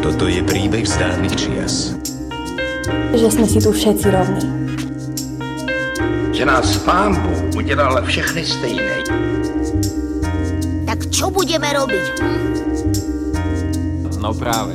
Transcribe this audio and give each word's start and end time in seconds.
Toto 0.00 0.24
je 0.24 0.40
príbeh 0.48 0.88
z 0.88 0.96
dávnych 0.96 1.36
čias. 1.36 1.92
Že 3.12 3.28
sme 3.28 3.44
si 3.44 3.60
tu 3.60 3.68
všetci 3.68 4.06
rovní. 4.08 4.48
Že 6.32 6.44
nás 6.48 6.80
pán 6.88 7.20
Bůh 7.20 7.60
udělal 7.60 8.00
všechny 8.08 8.40
stejné. 8.48 8.96
Tak 10.88 11.04
čo 11.12 11.28
budeme 11.28 11.68
robiť? 11.68 12.04
Hm? 12.24 12.40
No 14.24 14.32
práve. 14.32 14.72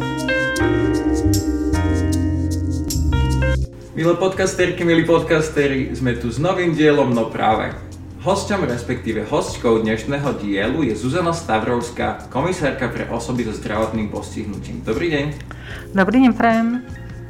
Milé 3.97 4.13
podcasterky, 4.13 4.85
milí 4.85 5.09
podcasteri, 5.09 5.89
sme 5.97 6.13
tu 6.21 6.29
s 6.29 6.37
novým 6.37 6.77
dielom 6.77 7.17
No 7.17 7.33
práve. 7.33 7.88
Hosťom, 8.19 8.67
respektíve 8.67 9.23
hostkou 9.31 9.79
dnešného 9.79 10.43
dielu 10.43 10.91
je 10.91 10.91
Zuzana 10.91 11.31
Stavrovská, 11.31 12.27
komisárka 12.27 12.91
pre 12.91 13.07
osoby 13.07 13.47
so 13.47 13.55
zdravotným 13.55 14.11
postihnutím. 14.11 14.83
Dobrý 14.83 15.07
deň. 15.07 15.25
Dobrý 15.95 16.27
deň, 16.27 16.31
prajem. 16.35 16.83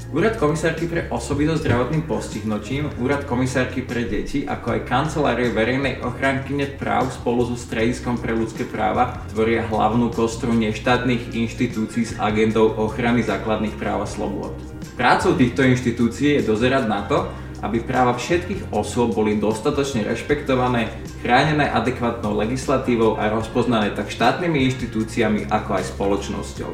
Úrad 0.09 0.41
komisárky 0.41 0.89
pre 0.89 1.05
osoby 1.13 1.45
so 1.45 1.62
zdravotným 1.62 2.09
postihnutím, 2.09 2.89
Úrad 2.98 3.29
komisárky 3.29 3.85
pre 3.85 4.09
deti, 4.09 4.49
ako 4.49 4.81
aj 4.81 4.89
kancelárie 4.89 5.53
verejnej 5.53 6.02
ochrankyne 6.02 6.65
práv 6.81 7.13
spolu 7.13 7.45
so 7.45 7.53
Strediskom 7.53 8.17
pre 8.17 8.34
ľudské 8.34 8.65
práva 8.65 9.21
tvoria 9.29 9.62
hlavnú 9.70 10.09
kostru 10.09 10.57
neštátnych 10.57 11.37
inštitúcií 11.37 12.09
s 12.09 12.17
agendou 12.17 12.73
ochrany 12.73 13.21
základných 13.21 13.77
práv 13.77 14.01
a 14.01 14.07
slobôd. 14.09 14.57
Prácou 14.98 15.37
týchto 15.37 15.62
inštitúcií 15.62 16.41
je 16.41 16.49
dozerať 16.49 16.90
na 16.90 17.05
to, 17.05 17.29
aby 17.59 17.84
práva 17.84 18.16
všetkých 18.16 18.72
osôb 18.72 19.16
boli 19.16 19.36
dostatočne 19.40 20.08
rešpektované, 20.08 20.91
chránené 21.23 21.68
adekvátnou 21.68 22.35
legislatívou 22.40 23.20
a 23.20 23.27
rozpoznané 23.32 23.91
tak 23.95 24.12
štátnymi 24.12 24.68
inštitúciami 24.72 25.52
ako 25.52 25.70
aj 25.80 25.84
spoločnosťou. 25.95 26.72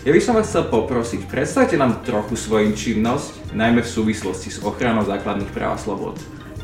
Ja 0.00 0.16
by 0.16 0.20
som 0.24 0.32
vás 0.32 0.48
chcel 0.48 0.64
poprosiť, 0.72 1.28
predstavte 1.28 1.76
nám 1.76 2.00
trochu 2.08 2.32
svoju 2.32 2.72
činnosť, 2.72 3.52
najmä 3.52 3.84
v 3.84 3.92
súvislosti 4.00 4.48
s 4.48 4.64
ochranou 4.64 5.04
základných 5.04 5.52
práv 5.52 5.76
a 5.76 5.78
slobod. 5.80 6.16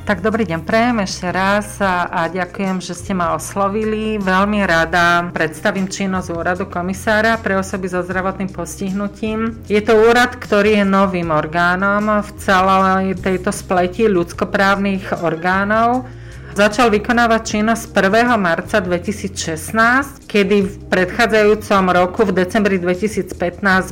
Tak 0.06 0.22
dobrý 0.22 0.46
deň, 0.46 0.62
prejem 0.62 1.02
ešte 1.02 1.26
raz 1.34 1.82
a, 1.82 2.06
a 2.06 2.30
ďakujem, 2.30 2.78
že 2.78 2.94
ste 2.94 3.10
ma 3.10 3.34
oslovili. 3.34 4.22
Veľmi 4.22 4.62
rada 4.62 5.26
predstavím 5.34 5.90
činnosť 5.90 6.30
úradu 6.30 6.70
komisára 6.70 7.34
pre 7.42 7.58
osoby 7.58 7.90
so 7.90 8.06
zdravotným 8.06 8.54
postihnutím. 8.54 9.58
Je 9.66 9.82
to 9.82 9.98
úrad, 9.98 10.38
ktorý 10.38 10.78
je 10.78 10.86
novým 10.86 11.34
orgánom 11.34 12.22
v 12.22 12.30
celej 12.38 13.18
tejto 13.18 13.50
spleti 13.50 14.06
ľudskoprávnych 14.06 15.26
orgánov. 15.26 16.06
Začal 16.54 16.94
vykonávať 16.94 17.58
činnosť 17.58 17.90
1. 17.90 18.30
marca 18.38 18.78
2016, 18.78 20.22
kedy 20.30 20.56
v 20.70 20.74
predchádzajúcom 20.86 21.82
roku 21.90 22.22
v 22.22 22.46
decembri 22.46 22.78
2015 22.78 23.34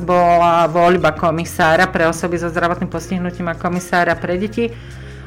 bola 0.07 0.63
voľba 0.71 1.11
komisára 1.11 1.91
pre 1.91 2.07
osoby 2.07 2.39
so 2.39 2.47
zdravotným 2.47 2.87
postihnutím 2.87 3.51
a 3.51 3.59
komisára 3.59 4.15
pre 4.15 4.39
deti. 4.39 4.71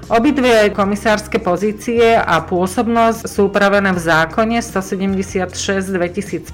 Obidve 0.09 0.73
komisárske 0.73 1.37
pozície 1.37 2.17
a 2.17 2.41
pôsobnosť 2.41 3.29
sú 3.29 3.53
upravené 3.53 3.93
v 3.93 4.01
zákone 4.01 4.57
176 4.57 5.53
2015 5.93 6.49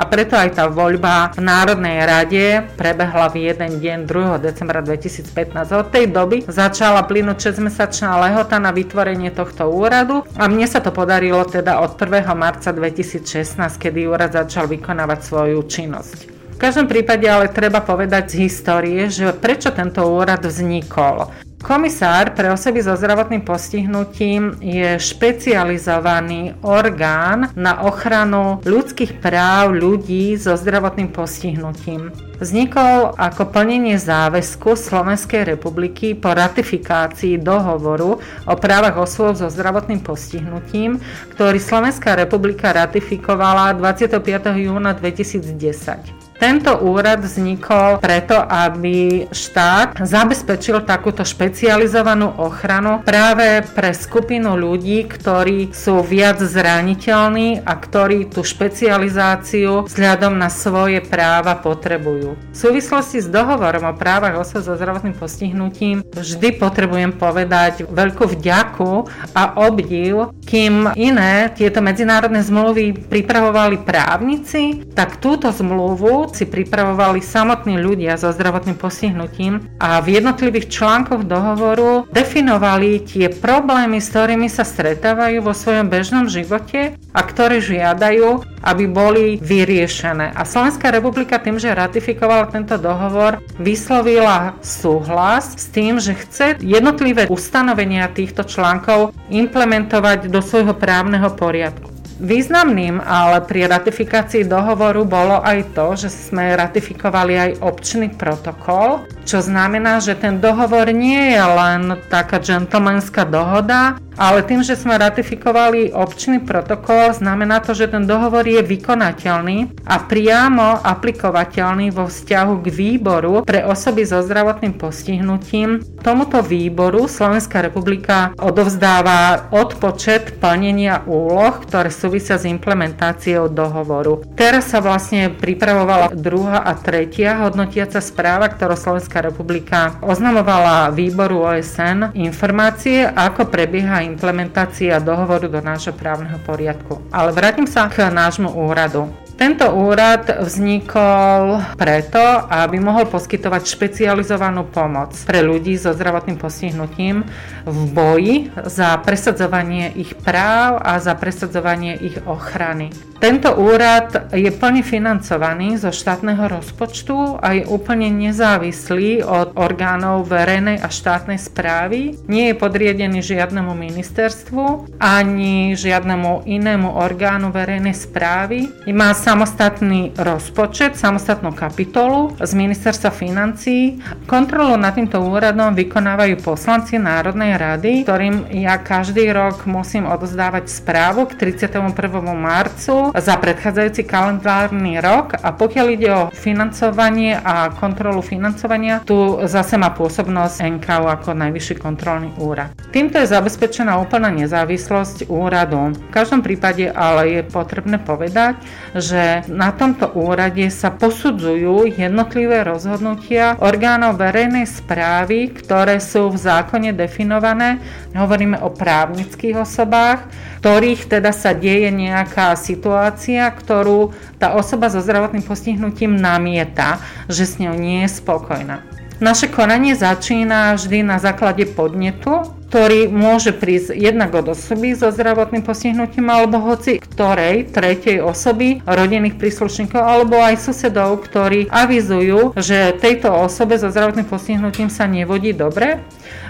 a 0.00 0.02
preto 0.08 0.32
aj 0.32 0.56
tá 0.56 0.64
voľba 0.64 1.28
v 1.36 1.44
Národnej 1.44 2.00
rade 2.08 2.64
prebehla 2.80 3.28
v 3.28 3.52
jeden 3.52 3.84
deň 3.84 4.08
2. 4.08 4.40
decembra 4.40 4.80
2015. 4.80 5.76
Od 5.76 5.92
tej 5.92 6.08
doby 6.08 6.40
začala 6.48 7.04
plynúť 7.04 7.52
6-mesačná 7.52 8.16
lehota 8.16 8.56
na 8.56 8.72
vytvorenie 8.72 9.28
tohto 9.28 9.68
úradu 9.68 10.24
a 10.40 10.48
mne 10.48 10.64
sa 10.64 10.80
to 10.80 10.88
podarilo 10.88 11.44
teda 11.44 11.84
od 11.84 12.00
1. 12.00 12.32
marca 12.32 12.72
2016, 12.72 13.60
kedy 13.76 14.08
úrad 14.08 14.32
začal 14.32 14.64
vykonávať 14.64 15.20
svoju 15.20 15.68
činnosť. 15.68 16.32
V 16.56 16.56
každom 16.56 16.88
prípade 16.88 17.28
ale 17.28 17.52
treba 17.52 17.84
povedať 17.84 18.32
z 18.32 18.48
histórie, 18.48 19.12
že 19.12 19.36
prečo 19.36 19.68
tento 19.68 20.00
úrad 20.08 20.40
vznikol. 20.48 21.28
Komisár 21.60 22.32
pre 22.32 22.48
osoby 22.48 22.80
so 22.80 22.96
zdravotným 22.96 23.44
postihnutím 23.44 24.56
je 24.64 24.96
špecializovaný 24.96 26.56
orgán 26.64 27.52
na 27.52 27.84
ochranu 27.84 28.64
ľudských 28.64 29.20
práv 29.20 29.76
ľudí 29.76 30.40
so 30.40 30.56
zdravotným 30.56 31.12
postihnutím. 31.12 32.16
Vznikol 32.40 33.12
ako 33.12 33.52
plnenie 33.52 34.00
záväzku 34.00 34.72
Slovenskej 34.72 35.52
republiky 35.52 36.16
po 36.16 36.32
ratifikácii 36.32 37.36
dohovoru 37.36 38.16
o 38.48 38.54
právach 38.56 38.96
osôb 38.96 39.36
so 39.36 39.52
zdravotným 39.52 40.00
postihnutím, 40.00 40.96
ktorý 41.36 41.60
Slovenská 41.60 42.16
republika 42.16 42.72
ratifikovala 42.72 43.76
25. 43.76 44.16
júna 44.64 44.96
2010. 44.96 46.29
Tento 46.40 46.72
úrad 46.88 47.20
vznikol 47.20 48.00
preto, 48.00 48.32
aby 48.32 49.28
štát 49.28 50.00
zabezpečil 50.00 50.80
takúto 50.88 51.20
špecializovanú 51.20 52.32
ochranu 52.40 53.04
práve 53.04 53.60
pre 53.76 53.92
skupinu 53.92 54.56
ľudí, 54.56 55.04
ktorí 55.04 55.76
sú 55.76 56.00
viac 56.00 56.40
zraniteľní 56.40 57.60
a 57.60 57.76
ktorí 57.76 58.32
tú 58.32 58.40
špecializáciu 58.40 59.84
vzhľadom 59.84 60.40
na 60.40 60.48
svoje 60.48 61.04
práva 61.04 61.60
potrebujú. 61.60 62.40
V 62.40 62.56
súvislosti 62.56 63.20
s 63.20 63.28
dohovorom 63.28 63.92
o 63.92 63.94
právach 64.00 64.40
osob 64.40 64.64
so 64.64 64.72
zdravotným 64.80 65.20
postihnutím 65.20 66.00
vždy 66.08 66.56
potrebujem 66.56 67.20
povedať 67.20 67.84
veľkú 67.84 68.32
vďaku 68.40 68.92
a 69.36 69.60
obdiv, 69.60 70.32
kým 70.48 70.96
iné 70.96 71.52
tieto 71.52 71.84
medzinárodné 71.84 72.40
zmluvy 72.40 72.96
pripravovali 73.12 73.84
právnici, 73.84 74.88
tak 74.96 75.20
túto 75.20 75.52
zmluvu 75.52 76.29
si 76.34 76.44
pripravovali 76.48 77.22
samotní 77.22 77.78
ľudia 77.78 78.18
so 78.18 78.32
zdravotným 78.32 78.78
postihnutím 78.78 79.66
a 79.78 80.00
v 80.00 80.18
jednotlivých 80.18 80.70
článkoch 80.72 81.28
dohovoru 81.28 82.08
definovali 82.10 83.04
tie 83.04 83.28
problémy, 83.30 84.02
s 84.02 84.10
ktorými 84.10 84.48
sa 84.48 84.66
stretávajú 84.66 85.44
vo 85.44 85.54
svojom 85.54 85.86
bežnom 85.86 86.26
živote 86.26 86.98
a 87.14 87.20
ktoré 87.20 87.62
žiadajú, 87.62 88.42
aby 88.64 88.84
boli 88.88 89.38
vyriešené. 89.40 90.32
A 90.36 90.42
Slovenská 90.44 90.92
republika 90.92 91.40
tým, 91.40 91.56
že 91.56 91.72
ratifikovala 91.72 92.48
tento 92.52 92.76
dohovor, 92.76 93.40
vyslovila 93.60 94.58
súhlas 94.60 95.56
s 95.56 95.68
tým, 95.72 96.00
že 96.00 96.16
chce 96.16 96.60
jednotlivé 96.60 97.30
ustanovenia 97.30 98.10
týchto 98.10 98.44
článkov 98.44 99.12
implementovať 99.30 100.28
do 100.28 100.40
svojho 100.42 100.74
právneho 100.76 101.30
poriadku. 101.32 101.99
Významným 102.20 103.00
ale 103.00 103.40
pri 103.48 103.64
ratifikácii 103.64 104.44
dohovoru 104.44 105.08
bolo 105.08 105.40
aj 105.40 105.72
to, 105.72 105.96
že 105.96 106.12
sme 106.12 106.52
ratifikovali 106.52 107.32
aj 107.32 107.50
občný 107.64 108.12
protokol, 108.12 109.08
čo 109.24 109.40
znamená, 109.40 110.04
že 110.04 110.12
ten 110.20 110.36
dohovor 110.36 110.92
nie 110.92 111.32
je 111.32 111.40
len 111.40 111.96
taká 112.12 112.36
džentlmenská 112.36 113.24
dohoda, 113.24 113.96
ale 114.20 114.44
tým, 114.44 114.60
že 114.60 114.76
sme 114.76 115.00
ratifikovali 115.00 115.96
občný 115.96 116.44
protokol, 116.44 117.16
znamená 117.16 117.64
to, 117.64 117.72
že 117.72 117.88
ten 117.88 118.04
dohovor 118.04 118.44
je 118.44 118.60
vykonateľný 118.60 119.80
a 119.88 119.96
priamo 120.04 120.84
aplikovateľný 120.84 121.88
vo 121.88 122.04
vzťahu 122.04 122.54
k 122.60 122.66
výboru 122.68 123.40
pre 123.48 123.64
osoby 123.64 124.04
so 124.04 124.20
zdravotným 124.20 124.76
postihnutím. 124.76 125.80
Tomuto 126.04 126.44
výboru 126.44 127.08
Slovenská 127.08 127.64
republika 127.64 128.36
odovzdáva 128.36 129.48
odpočet 129.56 130.36
plnenia 130.36 131.00
úloh, 131.08 131.56
ktoré 131.64 131.88
súvisia 131.88 132.36
s 132.36 132.44
implementáciou 132.44 133.48
dohovoru. 133.48 134.20
Teraz 134.36 134.68
sa 134.68 134.84
vlastne 134.84 135.32
pripravovala 135.32 136.12
druhá 136.12 136.60
a 136.60 136.76
tretia 136.76 137.40
hodnotiaca 137.40 138.04
správa, 138.04 138.52
ktorú 138.52 138.76
Slovenská 138.76 139.24
republika 139.24 139.96
oznamovala 140.04 140.92
výboru 140.92 141.48
OSN 141.48 142.12
informácie, 142.12 143.08
ako 143.08 143.48
prebieha 143.48 144.09
implementácia 144.10 144.98
dohovoru 144.98 145.46
do 145.46 145.62
nášho 145.62 145.94
právneho 145.94 146.42
poriadku. 146.42 146.98
Ale 147.14 147.30
vrátim 147.30 147.70
sa 147.70 147.86
k 147.86 148.10
nášmu 148.10 148.50
úradu. 148.50 149.06
Tento 149.40 149.64
úrad 149.72 150.28
vznikol 150.44 151.64
preto, 151.80 152.20
aby 152.44 152.76
mohol 152.76 153.08
poskytovať 153.08 153.72
špecializovanú 153.72 154.68
pomoc 154.68 155.16
pre 155.24 155.40
ľudí 155.40 155.80
so 155.80 155.96
zdravotným 155.96 156.36
postihnutím 156.36 157.24
v 157.64 157.78
boji 157.88 158.36
za 158.68 159.00
presadzovanie 159.00 159.96
ich 159.96 160.12
práv 160.20 160.84
a 160.84 161.00
za 161.00 161.16
presadzovanie 161.16 161.96
ich 161.96 162.20
ochrany. 162.28 162.92
Tento 163.20 163.52
úrad 163.52 164.32
je 164.32 164.48
plne 164.48 164.80
financovaný 164.80 165.76
zo 165.76 165.92
štátneho 165.92 166.40
rozpočtu 166.48 167.36
a 167.36 167.52
je 167.52 167.68
úplne 167.68 168.08
nezávislý 168.08 169.20
od 169.20 169.52
orgánov 169.60 170.24
verejnej 170.24 170.80
a 170.80 170.88
štátnej 170.88 171.36
správy. 171.36 172.16
Nie 172.32 172.56
je 172.56 172.56
podriedený 172.56 173.20
žiadnemu 173.20 173.76
ministerstvu 173.76 174.96
ani 174.96 175.76
žiadnemu 175.76 176.48
inému 176.48 176.96
orgánu 176.96 177.52
verejnej 177.52 177.92
správy. 177.92 178.72
Má 178.88 179.12
samostatný 179.12 180.16
rozpočet, 180.16 180.96
samostatnú 180.96 181.52
kapitolu 181.52 182.32
z 182.40 182.56
ministerstva 182.56 183.12
financí. 183.12 184.00
Kontrolu 184.24 184.80
nad 184.80 184.96
týmto 184.96 185.20
úradom 185.20 185.76
vykonávajú 185.76 186.40
poslanci 186.40 186.96
Národnej 186.96 187.60
rady, 187.60 188.08
ktorým 188.08 188.48
ja 188.48 188.80
každý 188.80 189.28
rok 189.28 189.68
musím 189.68 190.08
odozdávať 190.08 190.72
správu 190.72 191.28
k 191.28 191.52
31. 191.52 191.92
marcu 192.32 193.09
za 193.14 193.34
predchádzajúci 193.36 194.06
kalendárny 194.06 195.02
rok 195.02 195.34
a 195.38 195.50
pokiaľ 195.50 195.86
ide 195.90 196.10
o 196.10 196.22
financovanie 196.30 197.34
a 197.34 197.74
kontrolu 197.74 198.22
financovania, 198.22 199.02
tu 199.02 199.40
zase 199.46 199.74
má 199.74 199.90
pôsobnosť 199.90 200.78
NKU 200.78 201.04
ako 201.10 201.34
najvyšší 201.34 201.74
kontrolný 201.82 202.30
úrad. 202.38 202.70
Týmto 202.90 203.22
je 203.22 203.30
zabezpečená 203.30 203.98
úplná 203.98 204.30
nezávislosť 204.34 205.30
úradu. 205.30 205.94
V 205.94 206.10
každom 206.10 206.42
prípade 206.42 206.90
ale 206.90 207.40
je 207.40 207.42
potrebné 207.46 208.02
povedať, 208.02 208.58
že 208.94 209.46
na 209.46 209.70
tomto 209.70 210.10
úrade 210.14 210.66
sa 210.70 210.90
posudzujú 210.90 211.86
jednotlivé 211.86 212.66
rozhodnutia 212.66 213.54
orgánov 213.62 214.18
verejnej 214.18 214.66
správy, 214.66 215.54
ktoré 215.54 216.02
sú 216.02 216.30
v 216.34 216.38
zákone 216.38 216.90
definované. 216.94 217.78
Hovoríme 218.14 218.58
o 218.60 218.74
právnických 218.74 219.62
osobách, 219.62 220.26
ktorých 220.60 221.08
teda 221.08 221.32
sa 221.32 221.56
deje 221.56 221.88
nejaká 221.88 222.52
situácia, 222.52 223.48
ktorú 223.48 224.12
tá 224.36 224.52
osoba 224.52 224.92
so 224.92 225.00
zdravotným 225.00 225.40
postihnutím 225.40 226.20
namieta, 226.20 227.00
že 227.32 227.48
s 227.48 227.56
ňou 227.56 227.72
nie 227.72 228.04
je 228.04 228.20
spokojná. 228.20 228.84
Naše 229.24 229.48
konanie 229.48 229.96
začína 229.96 230.76
vždy 230.76 231.00
na 231.00 231.16
základe 231.16 231.64
podnetu, 231.64 232.44
ktorý 232.70 233.10
môže 233.10 233.50
prísť 233.50 233.98
jednak 233.98 234.30
od 234.30 234.54
osoby 234.54 234.94
so 234.94 235.10
zdravotným 235.10 235.66
postihnutím 235.66 236.30
alebo 236.30 236.62
hoci 236.62 237.02
ktorej 237.02 237.66
tretej 237.66 238.22
osoby, 238.22 238.78
rodinných 238.86 239.34
príslušníkov 239.34 239.98
alebo 239.98 240.38
aj 240.38 240.70
susedov, 240.70 241.26
ktorí 241.26 241.66
avizujú, 241.66 242.54
že 242.54 242.94
tejto 242.94 243.34
osobe 243.34 243.74
so 243.74 243.90
zdravotným 243.90 244.30
postihnutím 244.30 244.86
sa 244.86 245.10
nevodí 245.10 245.50
dobre 245.50 245.98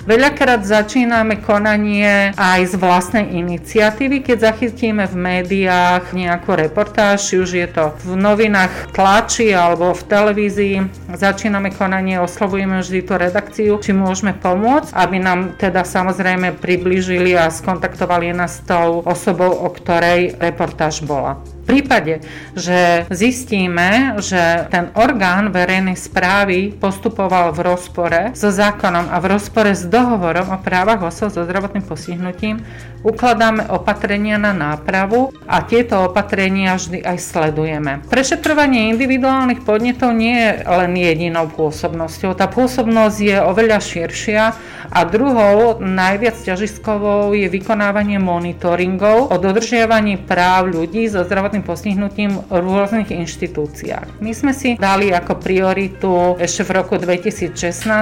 Veľakrát 0.00 0.64
začíname 0.64 1.44
konanie 1.44 2.32
aj 2.32 2.72
z 2.72 2.74
vlastnej 2.80 3.36
iniciatívy, 3.36 4.24
keď 4.24 4.48
zachytíme 4.48 5.04
v 5.04 5.12
médiách 5.12 6.16
nejakú 6.16 6.56
reportáž, 6.56 7.20
či 7.20 7.34
už 7.36 7.50
je 7.52 7.68
to 7.68 7.92
v 8.08 8.16
novinách 8.16 8.96
tlači 8.96 9.52
alebo 9.52 9.92
v 9.92 10.02
televízii. 10.08 10.76
Začíname 11.12 11.68
konanie, 11.76 12.16
oslovujeme 12.16 12.80
vždy 12.80 13.00
tú 13.04 13.12
redakciu, 13.20 13.76
či 13.76 13.92
môžeme 13.92 14.32
pomôcť, 14.32 14.96
aby 14.96 15.16
nám 15.20 15.60
teda 15.60 15.84
samozrejme 15.84 16.09
priblížili 16.52 17.38
a 17.38 17.50
skontaktovali 17.50 18.32
nás 18.32 18.56
s 18.56 18.66
tou 18.66 19.02
osobou, 19.04 19.50
o 19.50 19.68
ktorej 19.70 20.34
reportáž 20.40 21.00
bola 21.06 21.38
prípade, 21.70 22.18
že 22.58 23.06
zistíme, 23.14 24.18
že 24.18 24.66
ten 24.74 24.90
orgán 24.98 25.54
verejnej 25.54 25.94
správy 25.94 26.74
postupoval 26.74 27.54
v 27.54 27.62
rozpore 27.62 28.20
so 28.34 28.50
zákonom 28.50 29.06
a 29.06 29.16
v 29.22 29.38
rozpore 29.38 29.70
s 29.70 29.86
dohovorom 29.86 30.50
o 30.50 30.58
právach 30.58 31.06
osob 31.06 31.30
so 31.30 31.46
zdravotným 31.46 31.86
postihnutím, 31.86 32.58
ukladáme 33.06 33.70
opatrenia 33.70 34.36
na 34.36 34.52
nápravu 34.52 35.32
a 35.46 35.64
tieto 35.64 36.10
opatrenia 36.10 36.76
vždy 36.76 37.00
aj 37.00 37.16
sledujeme. 37.22 38.02
Prešetrovanie 38.10 38.92
individuálnych 38.92 39.64
podnetov 39.64 40.12
nie 40.12 40.36
je 40.36 40.50
len 40.66 40.92
jedinou 40.98 41.48
pôsobnosťou. 41.48 42.36
Tá 42.36 42.50
pôsobnosť 42.50 43.18
je 43.22 43.36
oveľa 43.40 43.78
širšia 43.80 44.42
a 44.90 45.00
druhou 45.06 45.78
najviac 45.78 46.34
ťažiskovou 46.42 47.32
je 47.32 47.46
vykonávanie 47.46 48.18
monitoringov 48.18 49.30
o 49.30 49.36
dodržiavaní 49.38 50.18
práv 50.20 50.74
ľudí 50.74 51.06
so 51.06 51.22
zdravotným 51.24 51.59
postihnutím 51.62 52.42
v 52.48 52.56
rôznych 52.60 53.12
inštitúciách. 53.14 54.20
My 54.20 54.32
sme 54.34 54.52
si 54.52 54.76
dali 54.76 55.14
ako 55.14 55.38
prioritu 55.38 56.36
ešte 56.36 56.66
v 56.66 56.70
roku 56.80 56.94
2016, 56.98 57.56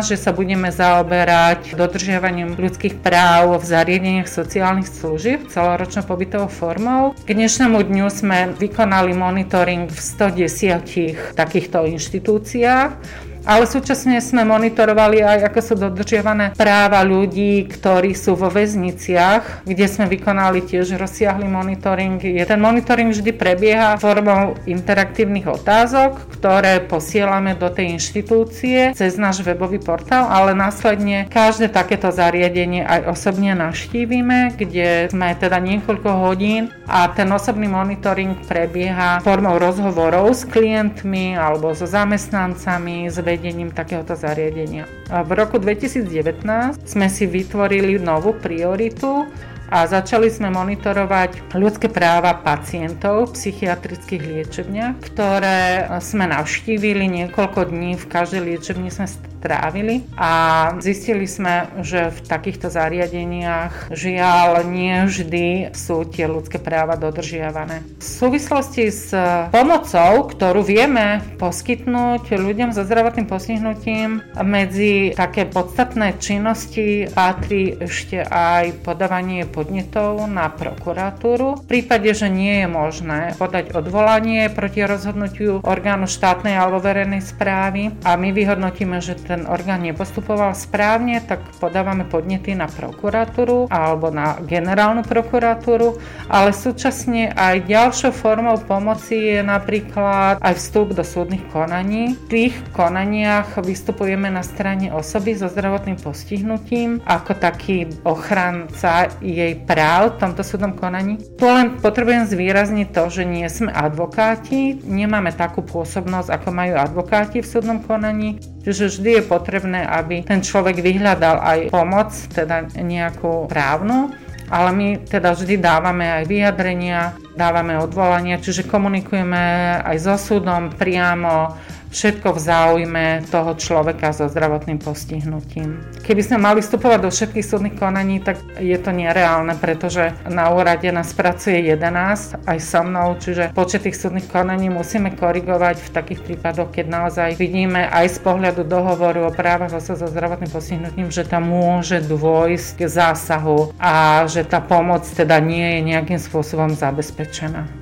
že 0.08 0.16
sa 0.16 0.30
budeme 0.32 0.72
zaoberať 0.72 1.74
dodržiavaním 1.74 2.56
ľudských 2.56 3.00
práv 3.00 3.58
v 3.60 3.64
zariadeniach 3.64 4.28
sociálnych 4.28 4.88
služieb 4.88 5.46
celoročnou 5.48 6.04
pobytovou 6.04 6.50
formou. 6.50 7.02
K 7.26 7.30
dnešnému 7.36 7.78
dňu 7.78 8.06
sme 8.08 8.38
vykonali 8.56 9.12
monitoring 9.12 9.90
v 9.90 9.98
110 9.98 11.36
takýchto 11.36 11.86
inštitúciách 11.86 13.27
ale 13.48 13.64
súčasne 13.64 14.20
sme 14.20 14.44
monitorovali 14.44 15.24
aj, 15.24 15.48
ako 15.48 15.60
sú 15.64 15.74
dodržiavané 15.80 16.52
práva 16.52 17.00
ľudí, 17.00 17.64
ktorí 17.64 18.12
sú 18.12 18.36
vo 18.36 18.52
väzniciach, 18.52 19.64
kde 19.64 19.88
sme 19.88 20.04
vykonali 20.04 20.68
tiež 20.68 21.00
rozsiahly 21.00 21.48
monitoring. 21.48 22.20
Ten 22.20 22.60
monitoring 22.60 23.08
vždy 23.08 23.32
prebieha 23.32 23.96
formou 23.96 24.52
interaktívnych 24.68 25.48
otázok, 25.48 26.36
ktoré 26.36 26.84
posielame 26.84 27.56
do 27.56 27.72
tej 27.72 27.96
inštitúcie 27.96 28.92
cez 28.92 29.16
náš 29.16 29.40
webový 29.40 29.80
portál, 29.80 30.28
ale 30.28 30.52
následne 30.52 31.24
každé 31.32 31.72
takéto 31.72 32.12
zariadenie 32.12 32.84
aj 32.84 33.08
osobne 33.08 33.56
navštívime, 33.56 34.60
kde 34.60 35.08
sme 35.08 35.32
teda 35.32 35.56
niekoľko 35.56 36.10
hodín 36.20 36.68
a 36.84 37.08
ten 37.16 37.32
osobný 37.32 37.64
monitoring 37.64 38.36
prebieha 38.44 39.24
formou 39.24 39.56
rozhovorov 39.56 40.36
s 40.36 40.44
klientmi 40.44 41.32
alebo 41.32 41.72
so 41.72 41.88
zamestnancami, 41.88 43.08
s 43.08 43.16
vedením 43.16 43.37
takéhoto 43.72 44.18
zariadenia. 44.18 44.84
V 45.08 45.30
roku 45.32 45.56
2019 45.62 46.82
sme 46.82 47.06
si 47.06 47.24
vytvorili 47.24 47.96
novú 48.02 48.34
prioritu 48.34 49.26
a 49.68 49.84
začali 49.84 50.32
sme 50.32 50.48
monitorovať 50.48 51.54
ľudské 51.56 51.92
práva 51.92 52.32
pacientov 52.32 53.30
v 53.30 53.34
psychiatrických 53.36 54.22
liečebniach, 54.24 54.96
ktoré 55.12 55.88
sme 56.00 56.28
navštívili 56.28 57.04
niekoľko 57.06 57.68
dní. 57.68 58.00
V 58.00 58.06
každej 58.08 58.40
liečebni 58.44 58.88
sme 58.88 59.06
trávili 59.38 60.02
a 60.18 60.74
zistili 60.82 61.30
sme, 61.30 61.70
že 61.86 62.10
v 62.10 62.18
takýchto 62.26 62.68
zariadeniach 62.74 63.94
žiaľ 63.94 64.66
nie 64.66 65.06
vždy 65.06 65.70
sú 65.72 66.02
tie 66.10 66.26
ľudské 66.26 66.58
práva 66.58 66.98
dodržiavané. 66.98 67.86
V 68.02 68.04
súvislosti 68.04 68.90
s 68.90 69.14
pomocou, 69.54 70.26
ktorú 70.26 70.66
vieme 70.66 71.22
poskytnúť 71.38 72.34
ľuďom 72.34 72.74
so 72.74 72.82
zdravotným 72.82 73.30
postihnutím, 73.30 74.26
medzi 74.42 75.14
také 75.14 75.46
podstatné 75.46 76.18
činnosti 76.18 77.06
patrí 77.14 77.78
ešte 77.78 78.26
aj 78.26 78.82
podávanie 78.82 79.46
podnetov 79.58 80.30
na 80.30 80.46
prokuratúru. 80.54 81.58
V 81.58 81.66
prípade, 81.66 82.14
že 82.14 82.30
nie 82.30 82.62
je 82.62 82.68
možné 82.70 83.34
podať 83.34 83.74
odvolanie 83.74 84.46
proti 84.54 84.86
rozhodnutiu 84.86 85.66
orgánu 85.66 86.06
štátnej 86.06 86.54
alebo 86.54 86.78
verejnej 86.78 87.18
správy 87.18 87.90
a 88.06 88.14
my 88.14 88.30
vyhodnotíme, 88.30 89.02
že 89.02 89.18
ten 89.18 89.50
orgán 89.50 89.82
nepostupoval 89.82 90.54
správne, 90.54 91.18
tak 91.26 91.42
podávame 91.58 92.06
podnety 92.06 92.54
na 92.54 92.70
prokuratúru 92.70 93.66
alebo 93.66 94.14
na 94.14 94.38
generálnu 94.46 95.02
prokuratúru, 95.02 95.98
ale 96.30 96.54
súčasne 96.54 97.34
aj 97.34 97.66
ďalšou 97.66 98.14
formou 98.14 98.62
pomoci 98.62 99.34
je 99.34 99.40
napríklad 99.42 100.38
aj 100.38 100.54
vstup 100.54 100.94
do 100.94 101.02
súdnych 101.02 101.42
konaní. 101.50 102.14
V 102.14 102.30
tých 102.30 102.54
konaniach 102.78 103.58
vystupujeme 103.58 104.30
na 104.30 104.46
strane 104.46 104.94
osoby 104.94 105.34
so 105.34 105.50
zdravotným 105.50 105.98
postihnutím 105.98 107.02
ako 107.02 107.32
taký 107.34 107.90
ochranca 108.04 109.08
jej 109.24 109.47
práv 109.56 110.16
v 110.16 110.20
tomto 110.26 110.42
súdnom 110.44 110.74
konaní. 110.76 111.16
Tu 111.36 111.44
len 111.46 111.80
potrebujem 111.80 112.26
zvýrazniť 112.26 112.88
to, 112.92 113.04
že 113.08 113.22
nie 113.24 113.46
sme 113.48 113.72
advokáti, 113.72 114.80
nemáme 114.84 115.32
takú 115.32 115.64
pôsobnosť, 115.64 116.28
ako 116.28 116.48
majú 116.50 116.74
advokáti 116.76 117.40
v 117.40 117.48
súdnom 117.48 117.78
konaní. 117.80 118.42
Čiže 118.66 118.98
vždy 118.98 119.10
je 119.20 119.22
potrebné, 119.24 119.80
aby 119.88 120.26
ten 120.26 120.44
človek 120.44 120.82
vyhľadal 120.82 121.40
aj 121.40 121.58
pomoc, 121.72 122.12
teda 122.34 122.68
nejakú 122.76 123.48
právnu, 123.48 124.12
ale 124.48 124.70
my 124.72 124.86
teda 125.04 125.36
vždy 125.36 125.60
dávame 125.60 126.08
aj 126.08 126.24
vyjadrenia, 126.24 127.12
dávame 127.36 127.76
odvolania, 127.76 128.40
čiže 128.40 128.68
komunikujeme 128.68 129.76
aj 129.84 129.96
so 130.00 130.16
súdom 130.16 130.72
priamo, 130.72 131.56
všetko 131.90 132.34
v 132.36 132.40
záujme 132.40 133.06
toho 133.28 133.54
človeka 133.56 134.12
so 134.12 134.28
zdravotným 134.28 134.80
postihnutím. 134.80 135.80
Keby 136.04 136.22
sme 136.24 136.38
mali 136.40 136.60
vstupovať 136.64 137.00
do 137.04 137.10
všetkých 137.12 137.46
súdnych 137.46 137.76
konaní, 137.76 138.20
tak 138.20 138.40
je 138.56 138.76
to 138.80 138.90
nereálne, 138.92 139.52
pretože 139.56 140.12
na 140.28 140.52
úrade 140.52 140.88
nás 140.92 141.12
pracuje 141.12 141.68
11 141.68 142.48
aj 142.48 142.58
so 142.60 142.80
mnou, 142.84 143.16
čiže 143.20 143.52
počet 143.52 143.84
tých 143.84 143.96
súdnych 143.96 144.28
konaní 144.28 144.72
musíme 144.72 145.12
korigovať 145.14 145.80
v 145.80 145.92
takých 145.92 146.20
prípadoch, 146.24 146.72
keď 146.72 146.86
naozaj 146.88 147.28
vidíme 147.36 147.88
aj 147.88 148.16
z 148.16 148.18
pohľadu 148.24 148.64
dohovoru 148.64 149.28
o 149.28 149.34
právach 149.34 149.72
osob 149.76 150.00
so 150.00 150.08
zdravotným 150.08 150.50
postihnutím, 150.52 151.08
že 151.12 151.28
tam 151.28 151.48
môže 151.48 152.00
dôjsť 152.04 152.68
k 152.78 152.80
zásahu 152.88 153.72
a 153.80 154.24
že 154.24 154.44
tá 154.44 154.60
pomoc 154.64 155.04
teda 155.04 155.40
nie 155.40 155.78
je 155.78 155.80
nejakým 155.94 156.20
spôsobom 156.20 156.72
zabezpečená. 156.72 157.77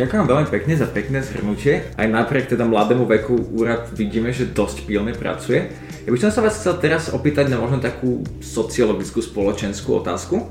Ďakujem 0.00 0.32
veľmi 0.32 0.48
pekne 0.48 0.74
za 0.80 0.88
pekné 0.88 1.20
zhrnutie. 1.20 1.92
Aj 1.92 2.08
napriek 2.08 2.48
teda 2.48 2.64
mladému 2.64 3.04
veku 3.04 3.36
úrad 3.52 3.84
vidíme, 3.92 4.32
že 4.32 4.48
dosť 4.48 4.88
pilne 4.88 5.12
pracuje. 5.12 5.68
Ja 6.08 6.10
by 6.10 6.16
som 6.16 6.32
sa 6.32 6.40
vás 6.40 6.56
chcel 6.56 6.80
teraz 6.80 7.12
opýtať 7.12 7.52
na 7.52 7.60
možno 7.60 7.84
takú 7.84 8.24
sociologickú 8.40 9.20
spoločenskú 9.20 10.00
otázku 10.00 10.48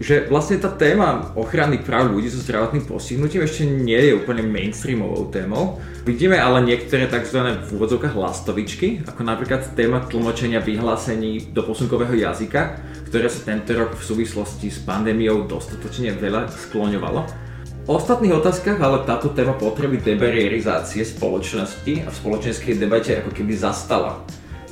že 0.00 0.32
vlastne 0.32 0.56
tá 0.56 0.72
téma 0.72 1.36
ochrany 1.36 1.76
práv 1.76 2.08
ľudí 2.08 2.32
so 2.32 2.40
zdravotným 2.40 2.88
postihnutím 2.88 3.44
ešte 3.44 3.68
nie 3.68 4.00
je 4.00 4.16
úplne 4.16 4.40
mainstreamovou 4.48 5.28
témou. 5.28 5.76
Vidíme 6.08 6.40
ale 6.40 6.64
niektoré 6.64 7.04
tzv. 7.04 7.36
v 7.36 7.68
úvodzovkách 7.68 8.16
lastovičky, 8.16 9.04
ako 9.04 9.20
napríklad 9.20 9.76
téma 9.76 10.00
tlmočenia 10.08 10.64
vyhlásení 10.64 11.52
do 11.52 11.60
posunkového 11.68 12.16
jazyka, 12.16 12.80
ktoré 13.12 13.28
sa 13.28 13.44
tento 13.44 13.76
rok 13.76 13.92
v 13.92 14.00
súvislosti 14.00 14.72
s 14.72 14.80
pandémiou 14.80 15.44
dostatočne 15.44 16.16
veľa 16.16 16.48
skloňovalo. 16.48 17.49
Ostatných 17.88 18.36
otázkach 18.36 18.76
ale 18.76 19.08
táto 19.08 19.32
téma 19.32 19.56
potreby 19.56 20.04
debarierizácie 20.04 21.00
spoločnosti 21.00 22.04
a 22.04 22.12
v 22.12 22.18
spoločenskej 22.20 22.76
debate 22.76 23.24
ako 23.24 23.32
keby 23.32 23.56
zastala. 23.56 24.20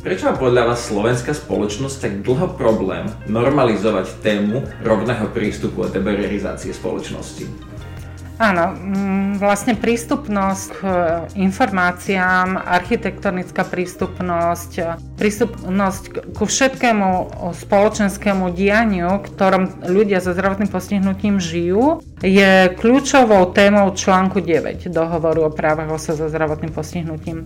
Prečo 0.05 0.29
má 0.29 0.37
podľa 0.37 0.73
vás 0.73 0.85
slovenská 0.93 1.33
spoločnosť 1.33 1.97
tak 1.99 2.13
dlho 2.21 2.53
problém 2.61 3.09
normalizovať 3.25 4.21
tému 4.21 4.61
rovného 4.85 5.25
prístupu 5.33 5.89
a 5.89 5.93
debarierizácie 5.93 6.71
spoločnosti? 6.77 7.78
Áno, 8.39 8.71
mm, 8.71 9.43
vlastne 9.43 9.75
prístupnosť 9.75 10.69
k 10.71 10.83
informáciám, 11.35 12.55
architektonická 12.55 13.67
prístupnosť, 13.67 15.03
prístupnosť 15.19 16.03
ku 16.39 16.47
všetkému 16.47 17.35
spoločenskému 17.51 18.55
dianiu, 18.55 19.19
ktorom 19.27 19.91
ľudia 19.91 20.23
so 20.23 20.31
zdravotným 20.31 20.71
postihnutím 20.71 21.43
žijú, 21.43 21.99
je 22.23 22.71
kľúčovou 22.79 23.51
témou 23.51 23.91
článku 23.91 24.39
9 24.39 24.87
dohovoru 24.87 25.51
o 25.51 25.55
právach 25.55 25.91
osob 25.91 26.23
so 26.23 26.31
zdravotným 26.31 26.71
postihnutím 26.71 27.43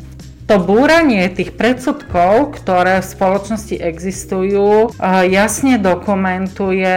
to 0.52 0.60
búranie 0.60 1.32
tých 1.32 1.56
predsudkov, 1.56 2.60
ktoré 2.60 3.00
v 3.00 3.08
spoločnosti 3.08 3.72
existujú, 3.72 4.92
jasne 5.30 5.80
dokumentuje 5.80 6.92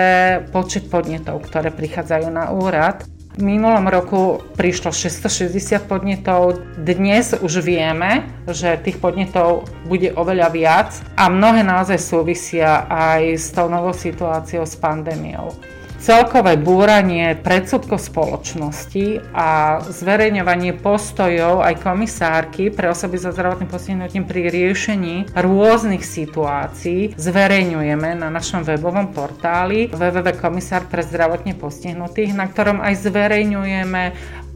počet 0.51 0.91
podnetov, 0.91 1.45
ktoré 1.45 1.71
prichádzajú 1.71 2.27
na 2.35 2.51
úrad. 2.51 3.07
V 3.35 3.43
minulom 3.43 3.91
roku 3.91 4.39
prišlo 4.55 4.95
660 4.95 5.91
podnetov, 5.91 6.63
dnes 6.79 7.35
už 7.35 7.67
vieme, 7.67 8.23
že 8.47 8.79
tých 8.79 8.95
podnetov 8.95 9.67
bude 9.83 10.15
oveľa 10.15 10.47
viac 10.55 10.95
a 11.19 11.27
mnohé 11.27 11.59
naozaj 11.67 11.99
súvisia 11.99 12.87
aj 12.87 13.35
s 13.35 13.51
tou 13.51 13.67
novou 13.67 13.91
situáciou 13.91 14.63
s 14.63 14.79
pandémiou 14.79 15.51
celkové 15.99 16.59
búranie 16.59 17.33
predsudkov 17.39 17.99
spoločnosti 17.99 19.33
a 19.33 19.81
zverejňovanie 19.83 20.77
postojov 20.77 21.65
aj 21.65 21.81
komisárky 21.81 22.69
pre 22.69 22.91
osoby 22.91 23.17
so 23.17 23.33
zdravotným 23.33 23.69
postihnutím 23.71 24.23
pri 24.27 24.47
riešení 24.53 25.33
rôznych 25.33 26.03
situácií 26.03 27.17
zverejňujeme 27.17 28.19
na 28.19 28.29
našom 28.29 28.61
webovom 28.61 29.11
portáli 29.15 29.89
www.komisár 29.89 30.87
pre 30.87 31.01
zdravotne 31.01 31.57
postihnutých, 31.57 32.37
na 32.37 32.45
ktorom 32.47 32.83
aj 32.83 32.93
zverejňujeme 33.01 34.03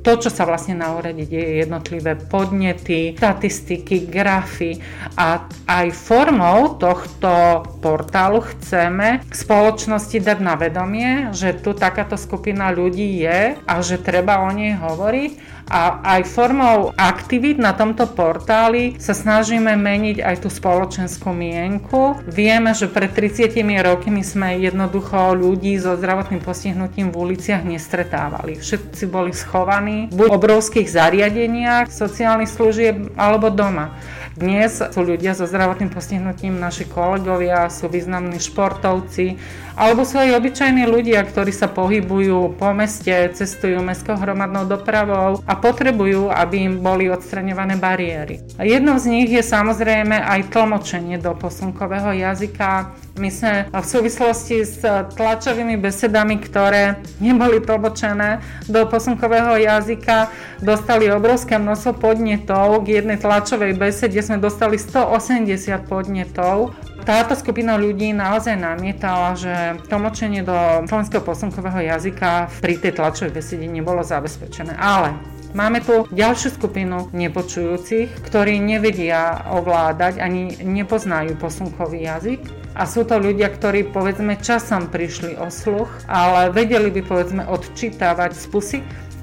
to, 0.01 0.11
čo 0.15 0.29
sa 0.31 0.47
vlastne 0.47 0.79
na 0.79 0.95
úrade 0.95 1.27
deje, 1.27 1.63
jednotlivé 1.63 2.15
podnety, 2.15 3.19
štatistiky, 3.19 4.07
grafy 4.07 4.79
a 5.19 5.43
aj 5.67 5.87
formou 5.91 6.79
tohto 6.79 7.63
portálu 7.83 8.39
chceme 8.55 9.23
spoločnosti 9.31 10.17
dať 10.23 10.37
na 10.39 10.55
vedomie, 10.55 11.31
že 11.35 11.55
tu 11.59 11.75
takáto 11.75 12.15
skupina 12.15 12.71
ľudí 12.71 13.19
je 13.19 13.59
a 13.59 13.75
že 13.83 13.99
treba 13.99 14.39
o 14.43 14.49
nej 14.55 14.75
hovoriť 14.79 15.58
a 15.69 16.01
aj 16.17 16.25
formou 16.25 16.89
aktivít 16.97 17.61
na 17.61 17.77
tomto 17.77 18.09
portáli 18.09 18.97
sa 18.97 19.13
snažíme 19.13 19.77
meniť 19.77 20.17
aj 20.19 20.35
tú 20.41 20.49
spoločenskú 20.49 21.29
mienku. 21.29 22.17
Vieme, 22.25 22.73
že 22.73 22.89
pred 22.89 23.13
30 23.13 23.53
rokmi 23.85 24.25
sme 24.25 24.57
jednoducho 24.57 25.37
ľudí 25.37 25.77
so 25.77 25.93
zdravotným 25.93 26.41
postihnutím 26.41 27.13
v 27.13 27.19
uliciach 27.29 27.61
nestretávali. 27.61 28.57
Všetci 28.57 29.05
boli 29.05 29.29
schovaní 29.31 30.09
buď 30.09 30.27
v 30.27 30.35
obrovských 30.35 30.89
zariadeniach, 30.89 31.93
sociálnych 31.93 32.49
služieb 32.49 33.13
alebo 33.13 33.53
doma. 33.53 33.93
Dnes 34.39 34.79
sú 34.79 35.03
ľudia 35.03 35.35
so 35.35 35.43
zdravotným 35.43 35.91
postihnutím, 35.91 36.63
naši 36.63 36.87
kolegovia, 36.87 37.67
sú 37.67 37.91
významní 37.91 38.39
športovci, 38.39 39.35
alebo 39.75 40.07
sú 40.07 40.15
aj 40.15 40.31
obyčajní 40.39 40.87
ľudia, 40.87 41.27
ktorí 41.27 41.51
sa 41.51 41.67
pohybujú 41.67 42.55
po 42.55 42.71
meste, 42.71 43.11
cestujú 43.35 43.83
mestskou 43.83 44.15
hromadnou 44.15 44.63
dopravou 44.63 45.43
a 45.43 45.53
potrebujú, 45.59 46.31
aby 46.31 46.71
im 46.71 46.79
boli 46.79 47.11
odstraňované 47.11 47.75
bariéry. 47.75 48.39
Jednou 48.55 48.95
z 48.95 49.11
nich 49.11 49.27
je 49.27 49.43
samozrejme 49.43 50.15
aj 50.15 50.55
tlmočenie 50.55 51.19
do 51.19 51.35
posunkového 51.35 52.15
jazyka. 52.15 52.95
My 53.19 53.27
sme 53.27 53.67
v 53.67 53.83
súvislosti 53.83 54.63
s 54.63 54.79
tlačovými 55.19 55.75
besedami, 55.75 56.39
ktoré 56.39 57.03
neboli 57.19 57.59
tlmočené 57.59 58.39
do 58.71 58.87
posunkového 58.87 59.59
jazyka, 59.59 60.31
dostali 60.63 61.11
obrovské 61.11 61.59
množstvo 61.59 61.99
podnetov 61.99 62.87
k 62.87 63.03
jednej 63.03 63.19
tlačovej 63.19 63.75
besede 63.75 64.23
sme 64.23 64.39
dostali 64.39 64.79
180 64.79 65.51
podnetov. 65.91 66.71
Táto 67.03 67.35
skupina 67.35 67.75
ľudí 67.75 68.15
naozaj 68.15 68.55
namietala, 68.55 69.35
že 69.35 69.75
tlmočenie 69.91 70.39
do 70.39 70.87
slovenského 70.87 71.19
posunkového 71.19 71.91
jazyka 71.91 72.47
pri 72.63 72.79
tej 72.79 72.95
tlačovej 72.95 73.35
besede 73.35 73.67
nebolo 73.67 73.99
zabezpečené. 73.99 74.79
Ale 74.79 75.11
Máme 75.49 75.81
tu 75.81 76.05
ďalšiu 76.13 76.61
skupinu 76.61 77.09
nepočujúcich, 77.09 78.21
ktorí 78.21 78.61
nevedia 78.61 79.49
ovládať 79.49 80.21
ani 80.21 80.61
nepoznajú 80.61 81.41
posunkový 81.41 82.05
jazyk. 82.05 82.58
A 82.77 82.85
sú 82.85 83.05
to 83.05 83.17
ľudia, 83.17 83.49
ktorí 83.49 83.89
povedzme 83.89 84.37
časom 84.39 84.87
prišli 84.87 85.35
o 85.41 85.49
sluch, 85.49 85.89
ale 86.05 86.53
vedeli 86.53 86.93
by 86.93 87.01
povedzme 87.03 87.43
odčítavať 87.49 88.31
z 88.33 88.45
pusy, 88.49 88.79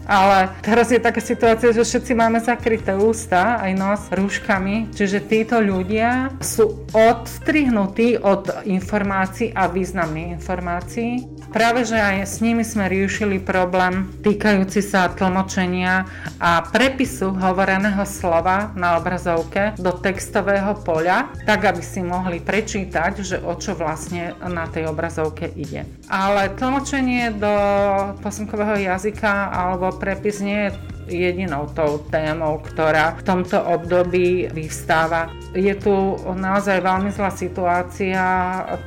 ale 0.06 0.54
teraz 0.62 0.94
je 0.94 1.02
taká 1.02 1.18
situácia, 1.18 1.74
že 1.74 1.82
všetci 1.82 2.14
máme 2.14 2.38
zakryté 2.38 2.94
ústa, 2.94 3.58
aj 3.58 3.72
nos 3.74 4.02
rúškami, 4.14 4.94
čiže 4.94 5.26
títo 5.26 5.58
ľudia 5.58 6.30
sú 6.38 6.86
odstrihnutí 6.94 8.22
od 8.22 8.46
informácií 8.70 9.50
a 9.50 9.66
významných 9.66 10.38
informácií. 10.38 11.35
Práve, 11.50 11.86
že 11.86 11.96
aj 11.96 12.26
s 12.26 12.36
nimi 12.42 12.66
sme 12.66 12.90
riešili 12.90 13.38
problém 13.38 14.10
týkajúci 14.20 14.82
sa 14.82 15.08
tlmočenia 15.10 16.04
a 16.42 16.66
prepisu 16.66 17.32
hovoreného 17.32 18.02
slova 18.02 18.74
na 18.74 18.98
obrazovke 18.98 19.72
do 19.78 19.94
textového 19.94 20.74
poľa, 20.82 21.30
tak 21.46 21.70
aby 21.70 21.82
si 21.82 22.02
mohli 22.02 22.42
prečítať, 22.42 23.12
že 23.22 23.36
o 23.40 23.54
čo 23.54 23.78
vlastne 23.78 24.34
na 24.42 24.66
tej 24.66 24.90
obrazovke 24.90 25.48
ide. 25.54 25.86
Ale 26.10 26.50
tlmočenie 26.54 27.34
do 27.38 27.54
posunkového 28.20 28.82
jazyka 28.82 29.50
alebo 29.54 29.94
prepis 29.94 30.42
nie 30.42 30.68
je 30.68 30.95
jedinou 31.08 31.70
tou 31.72 32.02
témou, 32.10 32.58
ktorá 32.62 33.14
v 33.18 33.22
tomto 33.22 33.58
období 33.62 34.50
vyvstáva. 34.50 35.30
Je 35.56 35.72
tu 35.78 36.18
naozaj 36.26 36.82
veľmi 36.82 37.10
zlá 37.14 37.30
situácia 37.32 38.22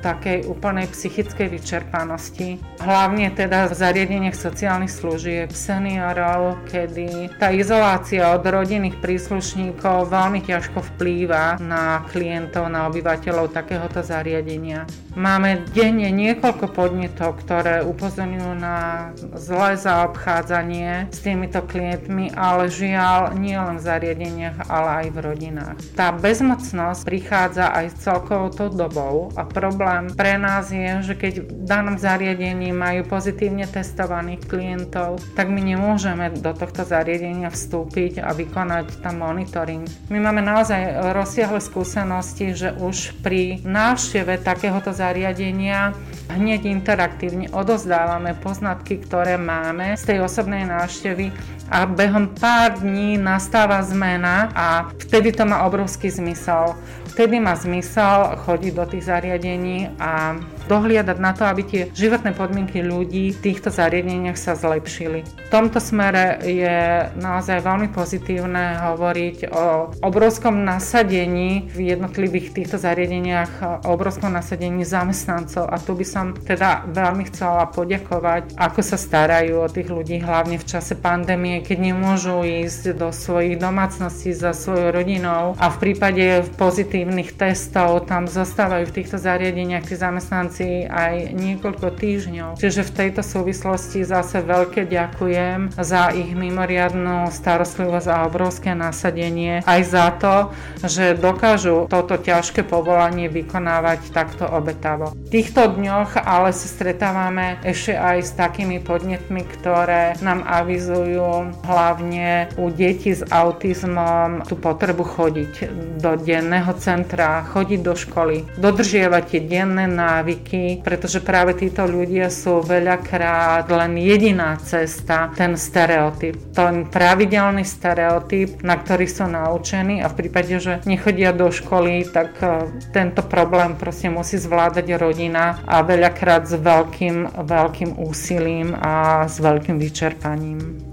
takej 0.04 0.46
úplnej 0.46 0.88
psychickej 0.92 1.48
vyčerpanosti. 1.50 2.60
Hlavne 2.80 3.32
teda 3.36 3.68
v 3.68 3.74
zariadeniach 3.76 4.38
sociálnych 4.38 4.92
služieb, 4.92 5.50
seniorov, 5.52 6.60
kedy 6.70 7.40
tá 7.40 7.52
izolácia 7.52 8.36
od 8.36 8.44
rodinných 8.44 9.00
príslušníkov 9.00 10.12
veľmi 10.12 10.44
ťažko 10.44 10.84
vplýva 10.96 11.60
na 11.60 12.04
klientov, 12.12 12.68
na 12.72 12.88
obyvateľov 12.88 13.52
takéhoto 13.52 14.04
zariadenia. 14.04 14.88
Máme 15.20 15.68
denne 15.76 16.08
niekoľko 16.14 16.72
podnetov, 16.72 17.44
ktoré 17.44 17.84
upozorňujú 17.84 18.52
na 18.56 19.10
zlé 19.36 19.76
zaobchádzanie 19.76 21.12
s 21.12 21.20
týmito 21.20 21.60
klientmi, 21.66 22.09
ale 22.34 22.68
žiaľ 22.68 23.38
nie 23.38 23.54
len 23.54 23.78
v 23.78 23.86
zariadeniach, 23.86 24.66
ale 24.66 24.90
aj 25.06 25.08
v 25.14 25.18
rodinách. 25.22 25.78
Tá 25.94 26.10
bezmocnosť 26.10 27.06
prichádza 27.06 27.70
aj 27.70 27.86
s 27.94 27.96
celkovou 28.02 28.50
tou 28.50 28.70
dobou 28.74 29.30
a 29.38 29.46
problém 29.46 30.10
pre 30.18 30.42
nás 30.42 30.74
je, 30.74 31.06
že 31.06 31.14
keď 31.14 31.34
v 31.46 31.64
danom 31.70 31.96
zariadení 32.02 32.74
majú 32.74 33.06
pozitívne 33.06 33.70
testovaných 33.70 34.50
klientov, 34.50 35.22
tak 35.38 35.54
my 35.54 35.62
nemôžeme 35.62 36.34
do 36.42 36.52
tohto 36.58 36.82
zariadenia 36.82 37.54
vstúpiť 37.54 38.26
a 38.26 38.34
vykonať 38.34 39.06
tam 39.06 39.22
monitoring. 39.22 39.86
My 40.10 40.18
máme 40.18 40.42
naozaj 40.42 41.14
rozsiahle 41.14 41.62
skúsenosti, 41.62 42.58
že 42.58 42.74
už 42.74 43.22
pri 43.22 43.62
návšteve 43.62 44.42
takéhoto 44.42 44.90
zariadenia 44.90 45.94
hneď 46.30 46.66
interaktívne 46.70 47.50
odozdávame 47.54 48.38
poznatky, 48.40 49.02
ktoré 49.02 49.36
máme 49.36 49.98
z 49.98 50.04
tej 50.16 50.18
osobnej 50.26 50.66
návštevy 50.66 51.34
a 51.70 51.86
behom 52.00 52.32
pár 52.32 52.80
dní 52.80 53.20
nastáva 53.20 53.84
zmena 53.84 54.56
a 54.56 54.88
vtedy 55.04 55.36
to 55.36 55.44
má 55.44 55.68
obrovský 55.68 56.08
zmysel. 56.08 56.80
Vtedy 57.12 57.44
má 57.44 57.60
zmysel 57.60 58.40
chodiť 58.48 58.72
do 58.72 58.86
tých 58.88 59.04
zariadení 59.04 59.92
a 60.00 60.40
dohliadať 60.70 61.18
na 61.18 61.34
to, 61.34 61.50
aby 61.50 61.62
tie 61.66 61.82
životné 61.90 62.38
podmienky 62.38 62.86
ľudí 62.86 63.34
v 63.34 63.42
týchto 63.42 63.74
zariadeniach 63.74 64.38
sa 64.38 64.54
zlepšili. 64.54 65.26
V 65.26 65.50
tomto 65.50 65.82
smere 65.82 66.38
je 66.46 67.10
naozaj 67.18 67.66
veľmi 67.66 67.90
pozitívne 67.90 68.78
hovoriť 68.86 69.38
o 69.50 69.90
obrovskom 70.06 70.62
nasadení 70.62 71.66
v 71.74 71.98
jednotlivých 71.98 72.54
týchto 72.54 72.78
zariadeniach, 72.78 73.52
o 73.84 73.98
obrovskom 73.98 74.30
nasadení 74.30 74.86
zamestnancov 74.86 75.66
a 75.66 75.82
tu 75.82 75.98
by 75.98 76.06
som 76.06 76.38
teda 76.38 76.86
veľmi 76.94 77.26
chcela 77.34 77.66
poďakovať, 77.74 78.54
ako 78.54 78.82
sa 78.86 78.98
starajú 79.02 79.66
o 79.66 79.72
tých 79.72 79.90
ľudí, 79.90 80.22
hlavne 80.22 80.62
v 80.62 80.68
čase 80.70 80.94
pandémie, 80.94 81.66
keď 81.66 81.78
nemôžu 81.82 82.46
ísť 82.46 82.94
do 82.94 83.10
svojich 83.10 83.58
domácností 83.58 84.38
za 84.38 84.54
svojou 84.54 84.94
rodinou 84.94 85.58
a 85.58 85.66
v 85.74 85.78
prípade 85.82 86.46
pozitívnych 86.60 87.34
testov 87.34 88.06
tam 88.06 88.30
zostávajú 88.30 88.86
v 88.86 88.96
týchto 89.02 89.18
zariadeniach 89.18 89.88
tí 89.88 89.96
zamestnanci 89.98 90.59
rámci 90.60 90.92
aj 90.92 91.16
niekoľko 91.36 91.88
týždňov. 91.96 92.50
Čiže 92.60 92.82
v 92.84 92.96
tejto 92.96 93.22
súvislosti 93.24 94.04
zase 94.04 94.44
veľké 94.44 94.88
ďakujem 94.92 95.72
za 95.80 96.12
ich 96.12 96.36
mimoriadnú 96.36 97.32
starostlivosť 97.32 98.08
a 98.12 98.28
obrovské 98.28 98.76
nasadenie, 98.76 99.64
aj 99.64 99.82
za 99.88 100.08
to, 100.20 100.36
že 100.84 101.16
dokážu 101.16 101.88
toto 101.88 102.20
ťažké 102.20 102.68
povolanie 102.68 103.32
vykonávať 103.32 104.12
takto 104.12 104.46
obetavo. 104.48 105.16
V 105.16 105.30
týchto 105.32 105.72
dňoch 105.72 106.20
ale 106.20 106.52
sa 106.52 106.68
stretávame 106.68 107.62
ešte 107.64 107.96
aj 107.96 108.18
s 108.20 108.32
takými 108.36 108.84
podnetmi, 108.84 109.48
ktoré 109.60 110.20
nám 110.20 110.44
avizujú 110.44 111.56
hlavne 111.64 112.52
u 112.60 112.68
detí 112.68 113.16
s 113.16 113.24
autizmom 113.32 114.44
tú 114.44 114.60
potrebu 114.60 115.06
chodiť 115.06 115.54
do 116.02 116.20
denného 116.20 116.72
centra, 116.82 117.46
chodiť 117.48 117.80
do 117.80 117.94
školy, 117.96 118.44
dodržiavať 118.58 119.24
tie 119.30 119.42
denné 119.46 119.86
návyky, 119.86 120.49
pretože 120.82 121.22
práve 121.22 121.54
títo 121.54 121.86
ľudia 121.86 122.34
sú 122.34 122.66
veľakrát 122.66 123.70
len 123.70 124.02
jediná 124.02 124.58
cesta, 124.58 125.30
ten 125.38 125.54
stereotyp, 125.54 126.36
ten 126.52 126.90
pravidelný 126.90 127.62
stereotyp, 127.62 128.66
na 128.66 128.76
ktorý 128.82 129.06
sú 129.06 129.30
naučení 129.30 130.02
a 130.02 130.10
v 130.10 130.26
prípade, 130.26 130.58
že 130.58 130.82
nechodia 130.90 131.30
do 131.30 131.54
školy, 131.54 132.10
tak 132.10 132.42
e, 132.42 132.66
tento 132.90 133.22
problém 133.22 133.78
proste 133.78 134.10
musí 134.10 134.42
zvládať 134.42 134.98
rodina 134.98 135.62
a 135.70 135.86
veľakrát 135.86 136.50
s 136.50 136.58
veľkým, 136.58 137.46
veľkým 137.46 138.02
úsilím 138.02 138.74
a 138.74 139.26
s 139.30 139.38
veľkým 139.38 139.78
vyčerpaním. 139.78 140.89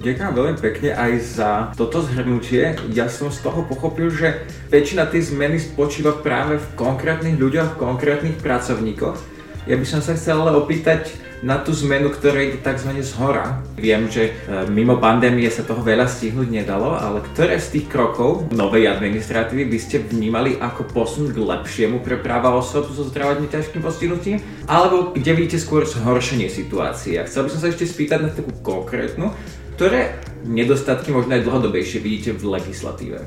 Ďakujem 0.00 0.32
veľmi 0.32 0.56
pekne 0.64 0.96
aj 0.96 1.12
za 1.20 1.50
toto 1.76 2.00
zhrnutie. 2.00 2.72
Ja 2.96 3.12
som 3.12 3.28
z 3.28 3.44
toho 3.44 3.68
pochopil, 3.68 4.08
že 4.08 4.48
väčšina 4.72 5.04
tej 5.04 5.28
zmeny 5.28 5.60
spočíva 5.60 6.16
práve 6.16 6.56
v 6.56 6.66
konkrétnych 6.72 7.36
ľuďoch, 7.36 7.76
konkrétnych 7.76 8.40
pracovníkoch. 8.40 9.20
Ja 9.68 9.76
by 9.76 9.84
som 9.84 10.00
sa 10.00 10.16
chcel 10.16 10.40
ale 10.40 10.56
opýtať 10.56 11.20
na 11.44 11.60
tú 11.60 11.76
zmenu, 11.76 12.08
ktorá 12.16 12.40
ide 12.40 12.64
tzv. 12.64 12.96
z 13.00 13.12
hora. 13.20 13.60
Viem, 13.76 14.08
že 14.08 14.32
e, 14.32 14.64
mimo 14.72 14.96
pandémie 14.96 15.48
sa 15.52 15.68
toho 15.68 15.84
veľa 15.84 16.08
stihnúť 16.08 16.48
nedalo, 16.48 16.96
ale 16.96 17.20
ktoré 17.32 17.60
z 17.60 17.76
tých 17.76 17.92
krokov 17.92 18.48
novej 18.56 18.88
administratívy 18.88 19.68
by 19.68 19.78
ste 19.80 20.00
vnímali 20.00 20.56
ako 20.60 20.88
posun 20.96 21.28
k 21.28 21.36
lepšiemu 21.36 22.00
pre 22.00 22.16
práva 22.20 22.56
osob 22.56 22.88
so 22.88 23.04
zdravotne 23.04 23.52
ťažkým 23.52 23.84
postihnutím? 23.84 24.40
Alebo 24.64 25.12
kde 25.12 25.32
vidíte 25.36 25.60
skôr 25.60 25.84
zhoršenie 25.84 26.48
situácie? 26.48 27.20
A 27.20 27.28
chcel 27.28 27.48
by 27.48 27.52
som 27.52 27.60
sa 27.60 27.68
ešte 27.68 27.84
spýtať 27.84 28.18
na 28.20 28.30
takú 28.32 28.52
konkrétnu, 28.64 29.32
ktoré 29.80 30.12
nedostatky 30.44 31.08
možno 31.08 31.40
aj 31.40 31.48
dlhodobejšie 31.48 32.04
vidíte 32.04 32.36
v 32.36 32.52
legislatíve? 32.52 33.24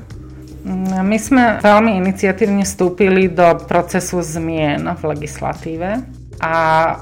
My 1.02 1.18
sme 1.18 1.58
veľmi 1.58 1.98
iniciatívne 1.98 2.62
vstúpili 2.62 3.26
do 3.26 3.58
procesu 3.66 4.22
zmien 4.22 4.86
v 4.86 5.02
legislatíve 5.02 6.06
a 6.44 6.56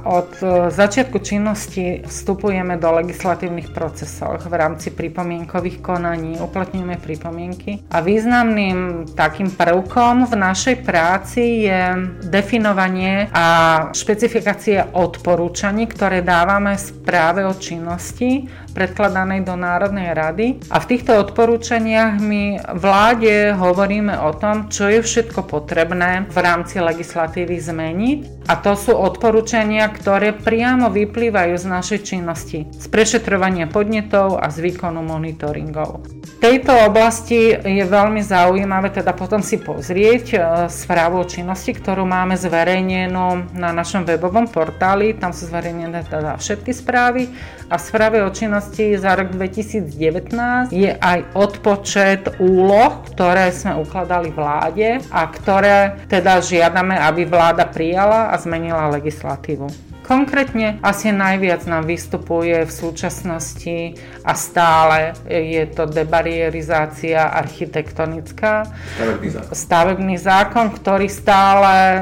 od 0.05 0.37
e, 0.43 0.69
začiatku 0.69 1.17
činnosti 1.19 2.05
vstupujeme 2.05 2.77
do 2.77 2.93
legislatívnych 3.01 3.73
procesov 3.73 4.45
v 4.45 4.53
rámci 4.53 4.93
pripomienkových 4.93 5.81
konaní, 5.81 6.37
uplatňujeme 6.37 7.01
pripomienky 7.01 7.81
a 7.89 8.05
významným 8.05 9.09
takým 9.17 9.49
prvkom 9.49 10.29
v 10.29 10.33
našej 10.37 10.75
práci 10.85 11.65
je 11.65 11.81
definovanie 12.29 13.33
a 13.33 13.47
špecifikácie 13.89 14.93
odporúčaní, 14.93 15.89
ktoré 15.89 16.21
dávame 16.21 16.77
správe 16.77 17.41
o 17.41 17.57
činnosti 17.57 18.45
predkladanej 18.71 19.43
do 19.43 19.59
Národnej 19.59 20.15
rady. 20.15 20.47
A 20.71 20.79
v 20.79 20.89
týchto 20.95 21.19
odporúčaniach 21.19 22.17
my 22.17 22.73
vláde 22.73 23.53
hovoríme 23.55 24.15
o 24.23 24.31
tom, 24.33 24.71
čo 24.71 24.87
je 24.87 25.03
všetko 25.03 25.45
potrebné 25.45 26.31
v 26.31 26.37
rámci 26.39 26.79
legislatívy 26.79 27.55
zmeniť. 27.59 28.19
A 28.49 28.57
to 28.57 28.73
sú 28.73 28.97
odporúčania, 28.97 29.85
ktoré 29.91 30.33
priamo 30.33 30.89
vyplývajú 30.89 31.53
z 31.55 31.65
našej 31.67 31.99
činnosti, 32.01 32.65
z 32.67 32.85
prešetrovania 32.89 33.69
podnetov 33.69 34.41
a 34.41 34.49
z 34.49 34.65
výkonu 34.65 35.05
monitoringov. 35.05 36.03
V 36.21 36.49
tejto 36.49 36.73
oblasti 36.89 37.53
je 37.53 37.85
veľmi 37.85 38.25
zaujímavé 38.25 38.89
teda 38.89 39.13
potom 39.13 39.45
si 39.45 39.61
pozrieť 39.61 40.25
e, 40.33 40.37
správu 40.73 41.21
o 41.21 41.29
činnosti, 41.29 41.69
ktorú 41.69 42.01
máme 42.01 42.33
zverejnenú 42.33 43.53
na 43.53 43.69
našom 43.69 44.09
webovom 44.09 44.49
portáli. 44.49 45.13
Tam 45.13 45.37
sú 45.37 45.45
zverejnené 45.45 46.01
teda 46.09 46.41
všetky 46.41 46.73
správy 46.73 47.29
a 47.69 47.77
v 47.77 47.85
správe 47.85 48.17
o 48.25 48.29
činnosti 48.33 48.60
činnosti 48.61 48.97
za 48.97 49.15
rok 49.15 49.33
2019 49.33 50.69
je 50.69 50.93
aj 50.93 51.19
odpočet 51.33 52.37
úloh, 52.37 53.01
ktoré 53.09 53.49
sme 53.49 53.81
ukladali 53.81 54.29
vláde 54.29 55.01
a 55.09 55.25
ktoré 55.25 55.97
teda 56.05 56.37
žiadame, 56.37 56.93
aby 56.93 57.25
vláda 57.25 57.65
prijala 57.65 58.29
a 58.29 58.37
zmenila 58.37 58.93
legislatívu. 58.93 59.90
Konkrétne 60.11 60.75
asi 60.83 61.07
najviac 61.15 61.63
nám 61.71 61.87
vystupuje 61.87 62.67
v 62.67 62.71
súčasnosti 62.71 63.95
a 64.27 64.35
stále 64.35 65.15
je 65.23 65.63
to 65.71 65.87
debarierizácia 65.87 67.31
architektonická. 67.31 68.67
Stavebný 68.99 69.29
zákon. 69.31 69.55
Stavebný 69.55 70.15
zákon, 70.19 70.65
ktorý 70.75 71.07
stále 71.07 71.75
e, 71.79 72.01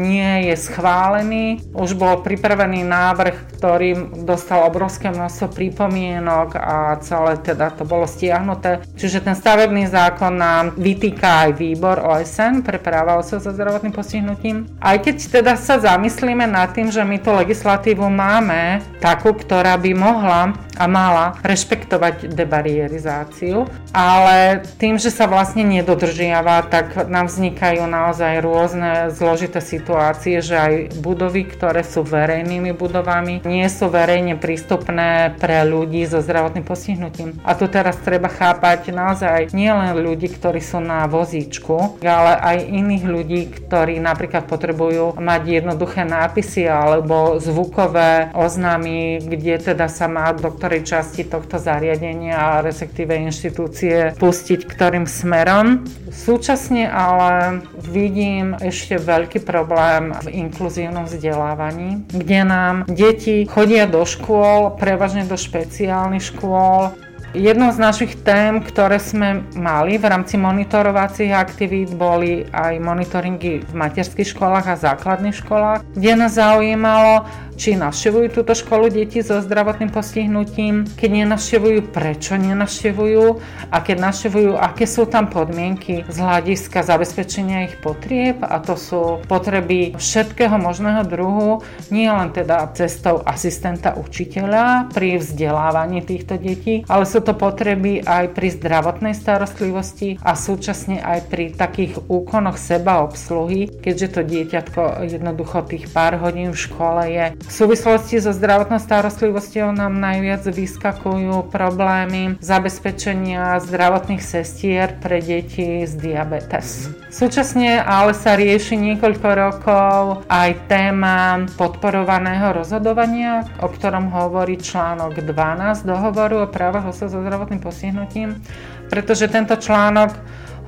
nie 0.00 0.48
je 0.48 0.56
schválený. 0.56 1.60
Už 1.76 1.92
bol 2.00 2.24
pripravený 2.24 2.80
návrh, 2.80 3.60
ktorý 3.60 4.08
dostal 4.24 4.64
obrovské 4.64 5.12
množstvo 5.12 5.52
pripomienok 5.52 6.56
a 6.56 6.96
celé 7.04 7.36
teda 7.44 7.76
to 7.76 7.84
bolo 7.84 8.08
stiahnuté. 8.08 8.80
Čiže 8.96 9.20
ten 9.20 9.36
stavebný 9.36 9.84
zákon 9.84 10.32
nám 10.32 10.80
vytýka 10.80 11.44
aj 11.44 11.60
výbor 11.60 12.00
OSN 12.00 12.64
pre 12.64 12.80
práva 12.80 13.20
osob 13.20 13.44
so 13.44 13.52
zdravotným 13.52 13.92
postihnutím. 13.92 14.64
Aj 14.80 14.96
keď 14.96 15.44
teda 15.44 15.60
sa 15.60 15.76
zamyslíme 15.76 16.48
nad 16.48 16.72
tým, 16.72 16.88
že 16.88 17.04
my 17.04 17.20
to 17.20 17.49
legislatívu 17.50 18.06
máme 18.06 18.78
takú, 19.02 19.34
ktorá 19.34 19.74
by 19.74 19.90
mohla 19.90 20.54
a 20.80 20.86
mala 20.88 21.36
rešpektovať 21.44 22.32
debarierizáciu, 22.32 23.68
ale 23.92 24.64
tým, 24.80 24.96
že 24.96 25.12
sa 25.12 25.28
vlastne 25.28 25.60
nedodržiava, 25.66 26.64
tak 26.72 27.10
nám 27.10 27.28
vznikajú 27.28 27.84
naozaj 27.84 28.40
rôzne 28.40 29.12
zložité 29.12 29.60
situácie, 29.60 30.40
že 30.40 30.56
aj 30.56 30.74
budovy, 31.04 31.44
ktoré 31.52 31.84
sú 31.84 32.00
verejnými 32.00 32.72
budovami, 32.72 33.44
nie 33.44 33.66
sú 33.68 33.92
verejne 33.92 34.40
prístupné 34.40 35.36
pre 35.36 35.66
ľudí 35.68 36.06
so 36.08 36.24
zdravotným 36.24 36.64
postihnutím. 36.64 37.36
A 37.44 37.52
tu 37.58 37.68
teraz 37.68 38.00
treba 38.00 38.32
chápať 38.32 38.94
naozaj 38.94 39.52
nielen 39.52 40.00
ľudí, 40.00 40.32
ktorí 40.32 40.64
sú 40.64 40.80
na 40.80 41.04
vozíčku, 41.10 42.00
ale 42.00 42.32
aj 42.40 42.56
iných 42.72 43.04
ľudí, 43.04 43.40
ktorí 43.52 44.00
napríklad 44.00 44.48
potrebujú 44.48 45.20
mať 45.20 45.42
jednoduché 45.60 46.08
nápisy 46.08 46.64
alebo 46.64 47.29
zvukové 47.36 48.32
oznámy, 48.32 49.20
kde 49.28 49.60
teda 49.60 49.92
sa 49.92 50.08
má 50.08 50.32
doktor 50.32 50.70
ktorej 50.70 50.86
časti 50.86 51.26
tohto 51.26 51.58
zariadenia 51.58 52.38
a 52.38 52.62
respektíve 52.62 53.10
inštitúcie 53.10 54.14
pustiť 54.14 54.70
ktorým 54.70 55.02
smerom. 55.02 55.82
Súčasne 56.14 56.86
ale 56.86 57.66
vidím 57.74 58.54
ešte 58.54 59.02
veľký 59.02 59.42
problém 59.42 60.14
v 60.14 60.46
inkluzívnom 60.46 61.10
vzdelávaní, 61.10 62.06
kde 62.06 62.40
nám 62.46 62.86
deti 62.86 63.50
chodia 63.50 63.90
do 63.90 64.06
škôl, 64.06 64.78
prevažne 64.78 65.26
do 65.26 65.34
špeciálnych 65.34 66.30
škôl, 66.30 66.94
Jednou 67.30 67.70
z 67.70 67.78
našich 67.78 68.18
tém, 68.26 68.58
ktoré 68.58 68.98
sme 68.98 69.46
mali 69.54 70.02
v 70.02 70.10
rámci 70.10 70.34
monitorovacích 70.34 71.30
aktivít, 71.30 71.94
boli 71.94 72.42
aj 72.50 72.82
monitoringy 72.82 73.62
v 73.62 73.72
materských 73.74 74.34
školách 74.34 74.66
a 74.66 74.74
základných 74.74 75.38
školách, 75.38 75.86
kde 75.94 76.12
nás 76.18 76.34
zaujímalo, 76.34 77.22
či 77.60 77.76
navštevujú 77.76 78.32
túto 78.32 78.56
školu 78.56 78.88
deti 78.88 79.20
so 79.20 79.36
zdravotným 79.44 79.92
postihnutím, 79.92 80.88
keď 80.96 81.10
nenavštevujú, 81.12 81.92
prečo 81.92 82.40
nenavštevujú? 82.40 83.24
A 83.68 83.76
keď 83.84 83.96
navštevujú, 84.08 84.56
aké 84.56 84.88
sú 84.88 85.04
tam 85.04 85.28
podmienky 85.28 86.08
z 86.08 86.16
hľadiska 86.16 86.80
zabezpečenia 86.80 87.68
ich 87.68 87.76
potrieb? 87.84 88.40
A 88.40 88.64
to 88.64 88.80
sú 88.80 89.20
potreby 89.28 89.92
všetkého 89.92 90.56
možného 90.56 91.04
druhu, 91.04 91.60
nie 91.92 92.08
len 92.08 92.32
teda 92.32 92.64
cestou 92.72 93.20
asistenta 93.28 93.92
učiteľa 93.92 94.88
pri 94.96 95.20
vzdelávaní 95.20 96.00
týchto 96.00 96.40
detí, 96.40 96.88
ale 96.88 97.04
sú 97.04 97.20
to 97.20 97.36
potreby 97.36 98.00
aj 98.00 98.32
pri 98.32 98.56
zdravotnej 98.56 99.12
starostlivosti 99.12 100.16
a 100.24 100.32
súčasne 100.32 101.04
aj 101.04 101.28
pri 101.28 101.52
takých 101.52 102.08
úkonoch 102.08 102.56
seba 102.56 103.04
obsluhy, 103.04 103.68
keďže 103.68 104.08
to 104.16 104.20
dieťatko 104.24 105.04
jednoducho 105.04 105.68
tých 105.68 105.92
pár 105.92 106.16
hodín 106.24 106.56
v 106.56 106.62
škole 106.64 107.04
je 107.04 107.26
v 107.50 107.52
súvislosti 107.52 108.22
so 108.22 108.30
zdravotnou 108.30 108.78
starostlivosťou 108.78 109.74
nám 109.74 109.98
najviac 109.98 110.46
vyskakujú 110.46 111.50
problémy 111.50 112.38
zabezpečenia 112.38 113.58
zdravotných 113.58 114.22
sestier 114.22 114.94
pre 115.02 115.18
deti 115.18 115.82
s 115.82 115.98
diabetes. 115.98 116.86
Súčasne 117.10 117.82
ale 117.82 118.14
sa 118.14 118.38
rieši 118.38 118.78
niekoľko 118.78 119.28
rokov 119.34 120.22
aj 120.30 120.70
téma 120.70 121.42
podporovaného 121.58 122.54
rozhodovania, 122.54 123.42
o 123.58 123.66
ktorom 123.66 124.14
hovorí 124.14 124.54
článok 124.54 125.18
12 125.18 125.82
dohovoru 125.82 126.46
o 126.46 126.52
právach 126.52 126.86
osob 126.86 127.10
so 127.10 127.18
zdravotným 127.18 127.58
postihnutím, 127.58 128.38
pretože 128.86 129.26
tento 129.26 129.58
článok 129.58 130.14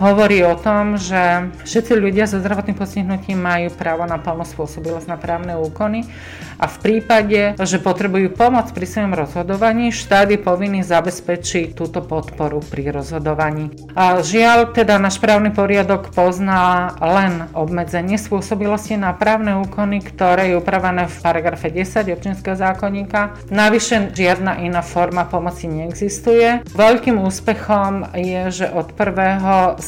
hovorí 0.03 0.43
o 0.43 0.59
tom, 0.59 0.99
že 0.99 1.55
všetci 1.63 1.95
ľudia 1.95 2.27
so 2.27 2.43
zdravotným 2.43 2.75
postihnutím 2.75 3.39
majú 3.39 3.71
právo 3.71 4.03
na 4.03 4.19
plnú 4.19 4.43
spôsobilosť 4.43 5.07
na 5.07 5.15
právne 5.15 5.55
úkony 5.55 6.11
a 6.59 6.67
v 6.67 6.77
prípade, 6.79 7.55
že 7.59 7.83
potrebujú 7.83 8.35
pomoc 8.35 8.71
pri 8.71 8.87
svojom 8.87 9.15
rozhodovaní, 9.19 9.91
štát 9.91 10.31
je 10.31 10.39
povinný 10.39 10.87
zabezpečiť 10.87 11.75
túto 11.75 12.03
podporu 12.03 12.63
pri 12.63 12.95
rozhodovaní. 12.95 13.71
A 13.99 14.23
žiaľ, 14.23 14.71
teda 14.71 14.99
náš 14.99 15.19
právny 15.23 15.51
poriadok 15.51 16.15
pozná 16.15 16.95
len 16.99 17.51
obmedzenie 17.55 18.19
spôsobilosti 18.19 18.95
na 18.95 19.11
právne 19.15 19.59
úkony, 19.59 20.03
ktoré 20.03 20.55
je 20.55 20.59
upravené 20.59 21.11
v 21.11 21.17
paragrafe 21.19 21.71
10 21.71 22.11
občianského 22.15 22.55
zákonníka. 22.55 23.39
Navyše 23.51 24.15
žiadna 24.15 24.63
iná 24.63 24.83
forma 24.87 25.27
pomoci 25.27 25.67
neexistuje. 25.67 26.63
Veľkým 26.75 27.19
úspechom 27.19 28.15
je, 28.15 28.51
že 28.55 28.67
od 28.71 28.95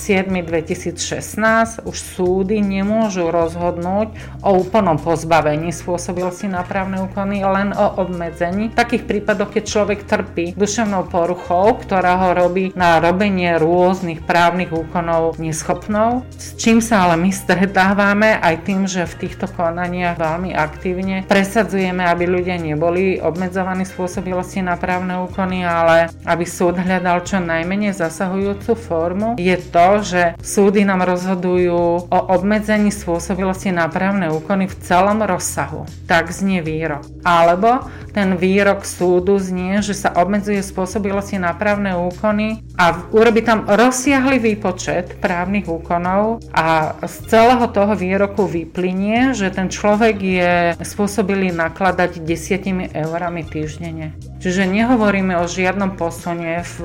1.7.2016 0.04 1.88
už 1.88 1.96
súdy 1.96 2.60
nemôžu 2.60 3.32
rozhodnúť 3.32 4.12
o 4.44 4.60
úplnom 4.60 5.00
pozbavení 5.00 5.72
spôsobilosti 5.72 6.52
na 6.52 6.60
právne 6.60 7.00
úkony, 7.00 7.40
len 7.40 7.72
o 7.72 8.04
obmedzení. 8.04 8.68
V 8.68 8.76
takých 8.76 9.08
prípadoch, 9.08 9.48
keď 9.56 9.64
človek 9.64 10.04
trpí 10.04 10.52
duševnou 10.52 11.08
poruchou, 11.08 11.80
ktorá 11.80 12.20
ho 12.20 12.36
robí 12.36 12.76
na 12.76 13.00
robenie 13.00 13.56
rôznych 13.56 14.20
právnych 14.28 14.76
úkonov 14.76 15.40
neschopnou, 15.40 16.20
s 16.36 16.52
čím 16.60 16.84
sa 16.84 17.08
ale 17.08 17.16
my 17.16 17.32
stretávame 17.32 18.36
aj 18.44 18.54
tým, 18.68 18.84
že 18.84 19.08
v 19.08 19.24
týchto 19.24 19.48
konaniach 19.48 20.20
veľmi 20.20 20.52
aktívne 20.52 21.24
presadzujeme, 21.24 22.04
aby 22.04 22.28
ľudia 22.28 22.60
neboli 22.60 23.16
obmedzovaní 23.24 23.88
spôsobilosti 23.88 24.60
na 24.60 24.76
právne 24.76 25.24
úkony, 25.24 25.64
ale 25.64 26.12
aby 26.28 26.44
súd 26.44 26.76
hľadal 26.76 27.24
čo 27.24 27.40
najmenej 27.40 27.96
zasahujúcu 27.96 28.76
formu, 28.76 29.40
je 29.40 29.56
to, 29.56 29.93
že 30.00 30.34
súdy 30.42 30.82
nám 30.82 31.04
rozhodujú 31.04 32.08
o 32.10 32.18
obmedzení 32.32 32.88
spôsobilosti 32.88 33.70
na 33.70 33.86
právne 33.92 34.32
úkony 34.32 34.66
v 34.66 34.74
celom 34.80 35.20
rozsahu. 35.20 35.84
Tak 36.08 36.32
znie 36.32 36.64
výrok. 36.64 37.04
Alebo 37.22 37.84
ten 38.14 38.38
výrok 38.38 38.86
súdu 38.86 39.36
znie, 39.42 39.82
že 39.82 39.92
sa 39.92 40.14
obmedzuje 40.14 40.62
spôsobilosti 40.62 41.36
na 41.42 41.50
právne 41.50 41.98
úkony 41.98 42.62
a 42.78 43.10
urobi 43.10 43.42
tam 43.42 43.66
rozsiahly 43.66 44.38
výpočet 44.38 45.18
právnych 45.18 45.66
úkonov 45.66 46.46
a 46.54 46.94
z 47.02 47.14
celého 47.26 47.66
toho 47.74 47.98
výroku 47.98 48.46
vyplynie, 48.46 49.34
že 49.34 49.50
ten 49.50 49.66
človek 49.66 50.16
je 50.22 50.54
spôsobilý 50.78 51.50
nakladať 51.50 52.22
desiatimi 52.22 52.94
eurami 52.94 53.42
týždenne. 53.42 54.14
Čiže 54.38 54.68
nehovoríme 54.70 55.34
o 55.40 55.50
žiadnom 55.50 55.98
posune 55.98 56.62
v 56.62 56.78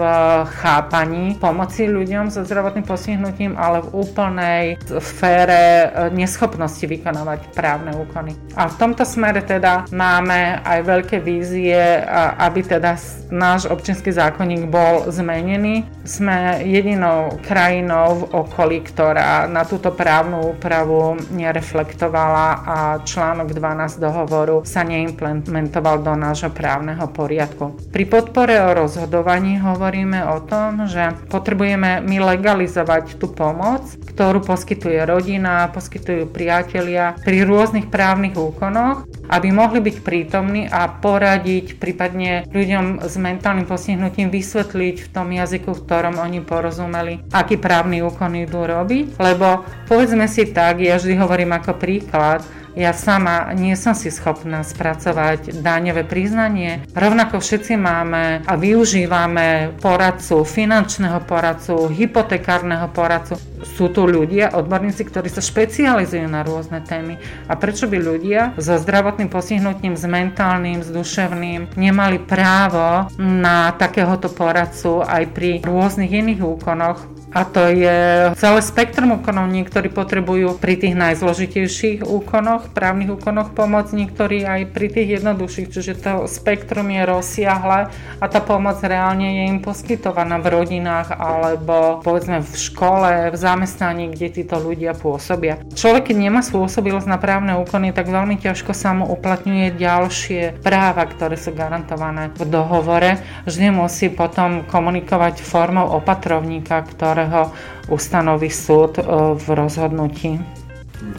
chápaní 0.63 1.37
pomoci 1.37 1.85
ľuďom 1.85 2.33
so 2.33 2.41
zdravotným 2.41 2.87
postihnutím, 2.89 3.55
ale 3.55 3.85
v 3.85 4.01
úplnej 4.01 4.63
sfére 4.99 5.93
neschopnosti 6.11 6.81
vykonávať 6.81 7.53
právne 7.55 7.93
úkony. 7.93 8.33
A 8.57 8.65
v 8.65 8.75
tomto 8.75 9.05
smere 9.05 9.45
teda 9.45 9.85
máme 9.93 10.59
aj 10.65 10.79
veľké 10.83 11.17
vízie, 11.21 12.03
aby 12.41 12.65
teda 12.65 12.99
náš 13.29 13.69
občianský 13.69 14.09
zákonník 14.11 14.67
bol 14.67 15.07
zmenený. 15.13 15.85
Sme 16.03 16.65
jedinou 16.65 17.39
krajinou 17.45 18.25
v 18.25 18.43
okolí, 18.43 18.81
ktorá 18.83 19.45
na 19.45 19.63
túto 19.63 19.93
právnu 19.93 20.57
úpravu 20.57 21.15
nereflektovala 21.31 22.47
a 22.65 22.77
článok 23.05 23.53
12 23.53 24.01
dohovoru 24.01 24.65
sa 24.65 24.81
neimplementoval 24.81 26.01
do 26.01 26.17
nášho 26.17 26.49
právneho 26.49 27.05
poriadku 27.05 27.29
poriadku. 27.29 27.91
Pri 27.91 28.05
podpore 28.09 28.55
o 28.57 28.73
rozhodovaní 28.73 29.59
hovoríme 29.59 30.23
o 30.33 30.41
tom, 30.47 30.87
že 30.87 31.13
potrebujeme 31.27 31.99
my 32.01 32.17
legalizovať 32.35 32.78
tú 33.19 33.31
pomoc, 33.31 33.85
ktorú 34.13 34.43
poskytuje 34.43 35.03
rodina, 35.07 35.69
poskytujú 35.71 36.29
priatelia 36.29 37.15
pri 37.23 37.43
rôznych 37.43 37.87
právnych 37.87 38.35
úkonoch, 38.35 39.07
aby 39.29 39.53
mohli 39.53 39.79
byť 39.83 39.97
prítomní 40.01 40.65
a 40.67 40.89
poradiť 40.89 41.77
prípadne 41.77 42.47
ľuďom 42.49 43.05
s 43.05 43.15
mentálnym 43.19 43.69
postihnutím 43.69 44.33
vysvetliť 44.33 44.95
v 45.05 45.11
tom 45.11 45.29
jazyku, 45.29 45.75
v 45.75 45.83
ktorom 45.85 46.17
oni 46.17 46.41
porozumeli, 46.41 47.21
aký 47.31 47.59
právny 47.59 48.01
úkon 48.01 48.33
idú 48.39 48.65
robiť. 48.65 49.21
Lebo 49.21 49.63
povedzme 49.85 50.25
si 50.25 50.49
tak, 50.49 50.81
ja 50.81 50.97
vždy 50.97 51.15
hovorím 51.19 51.55
ako 51.55 51.77
príklad, 51.77 52.41
ja 52.77 52.93
sama 52.93 53.49
nie 53.57 53.73
som 53.73 53.97
si 53.97 54.13
schopná 54.13 54.61
spracovať 54.61 55.61
daňové 55.61 56.05
priznanie. 56.05 56.85
Rovnako 56.93 57.41
všetci 57.41 57.73
máme 57.75 58.45
a 58.45 58.53
využívame 58.53 59.73
poradcu, 59.81 60.45
finančného 60.45 61.25
poradcu, 61.25 61.89
hypotekárneho 61.89 62.87
poradcu. 62.93 63.35
Sú 63.75 63.91
tu 63.91 64.07
ľudia, 64.07 64.55
odborníci, 64.55 65.03
ktorí 65.03 65.27
sa 65.27 65.43
špecializujú 65.43 66.23
na 66.31 66.47
rôzne 66.47 66.79
témy. 66.79 67.19
A 67.51 67.59
prečo 67.59 67.91
by 67.91 67.97
ľudia 67.99 68.55
so 68.55 68.79
zdravotným 68.79 69.27
postihnutím, 69.27 69.99
s 69.99 70.07
mentálnym, 70.07 70.79
s 70.79 70.89
duševným 70.93 71.75
nemali 71.75 72.23
právo 72.23 73.11
na 73.19 73.75
takéhoto 73.75 74.31
poradcu 74.31 75.03
aj 75.03 75.23
pri 75.35 75.59
rôznych 75.59 76.11
iných 76.11 76.39
úkonoch, 76.39 77.18
a 77.29 77.45
to 77.45 77.69
je 77.69 77.97
celé 78.33 78.59
spektrum 78.65 79.21
úkonov. 79.21 79.53
Niektorí 79.53 79.93
potrebujú 79.93 80.57
pri 80.57 80.81
tých 80.81 80.97
najzložitejších 80.97 82.01
úkonoch, 82.01 82.73
právnych 82.73 83.13
úkonoch 83.13 83.53
pomoc, 83.53 83.93
niektorí 83.93 84.45
aj 84.45 84.73
pri 84.73 84.87
tých 84.89 85.21
jednoduchších. 85.21 85.69
Čiže 85.69 85.93
to 86.01 86.13
spektrum 86.25 86.89
je 86.89 87.05
rozsiahle 87.05 87.93
a 88.17 88.25
tá 88.25 88.41
pomoc 88.41 88.81
reálne 88.81 89.41
je 89.41 89.43
im 89.45 89.59
poskytovaná 89.61 90.41
v 90.41 90.47
rodinách 90.57 91.13
alebo 91.13 92.01
povedzme 92.01 92.41
v 92.41 92.53
škole, 92.57 93.29
v 93.29 93.37
zamestnaní, 93.37 94.09
kde 94.09 94.41
títo 94.41 94.57
ľudia 94.57 94.97
pôsobia. 94.97 95.61
Človek, 95.77 96.09
keď 96.09 96.17
nemá 96.17 96.41
spôsobilosť 96.41 97.05
na 97.05 97.21
právne 97.21 97.53
úkony, 97.61 97.93
tak 97.93 98.09
veľmi 98.09 98.41
ťažko 98.41 98.73
sa 98.73 98.97
mu 98.97 99.05
uplatňuje 99.05 99.77
ďalšie 99.77 100.65
práva, 100.65 101.05
ktoré 101.05 101.37
sú 101.37 101.53
garantované 101.53 102.33
v 102.33 102.41
dohovore. 102.49 103.21
Vždy 103.45 103.69
musí 103.69 104.09
potom 104.09 104.65
komunikovať 104.65 105.45
formou 105.45 105.85
opatrovníka, 105.93 106.81
ktoré 106.89 107.18
ktorého 107.19 107.51
ustanoví 107.91 108.47
súd 108.47 108.95
e, 108.95 109.03
v 109.35 109.45
rozhodnutí. 109.51 110.39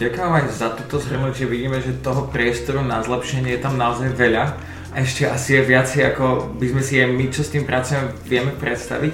Ďakujem 0.01 0.33
aj 0.33 0.45
za 0.49 0.73
toto 0.73 0.97
zhrnutie. 0.97 1.45
Vidíme, 1.45 1.77
že 1.85 2.01
toho 2.01 2.25
priestoru 2.33 2.81
na 2.81 3.05
zlepšenie 3.05 3.53
je 3.57 3.61
tam 3.61 3.77
naozaj 3.77 4.17
veľa. 4.17 4.57
Ešte 4.97 5.29
asi 5.29 5.61
je 5.61 5.69
viacej, 5.69 6.01
ako 6.17 6.57
by 6.57 6.67
sme 6.73 6.83
si 6.83 7.05
aj 7.05 7.09
my, 7.13 7.25
čo 7.29 7.45
s 7.45 7.53
tým 7.53 7.69
pracujeme, 7.69 8.17
vieme 8.25 8.53
predstaviť. 8.57 9.13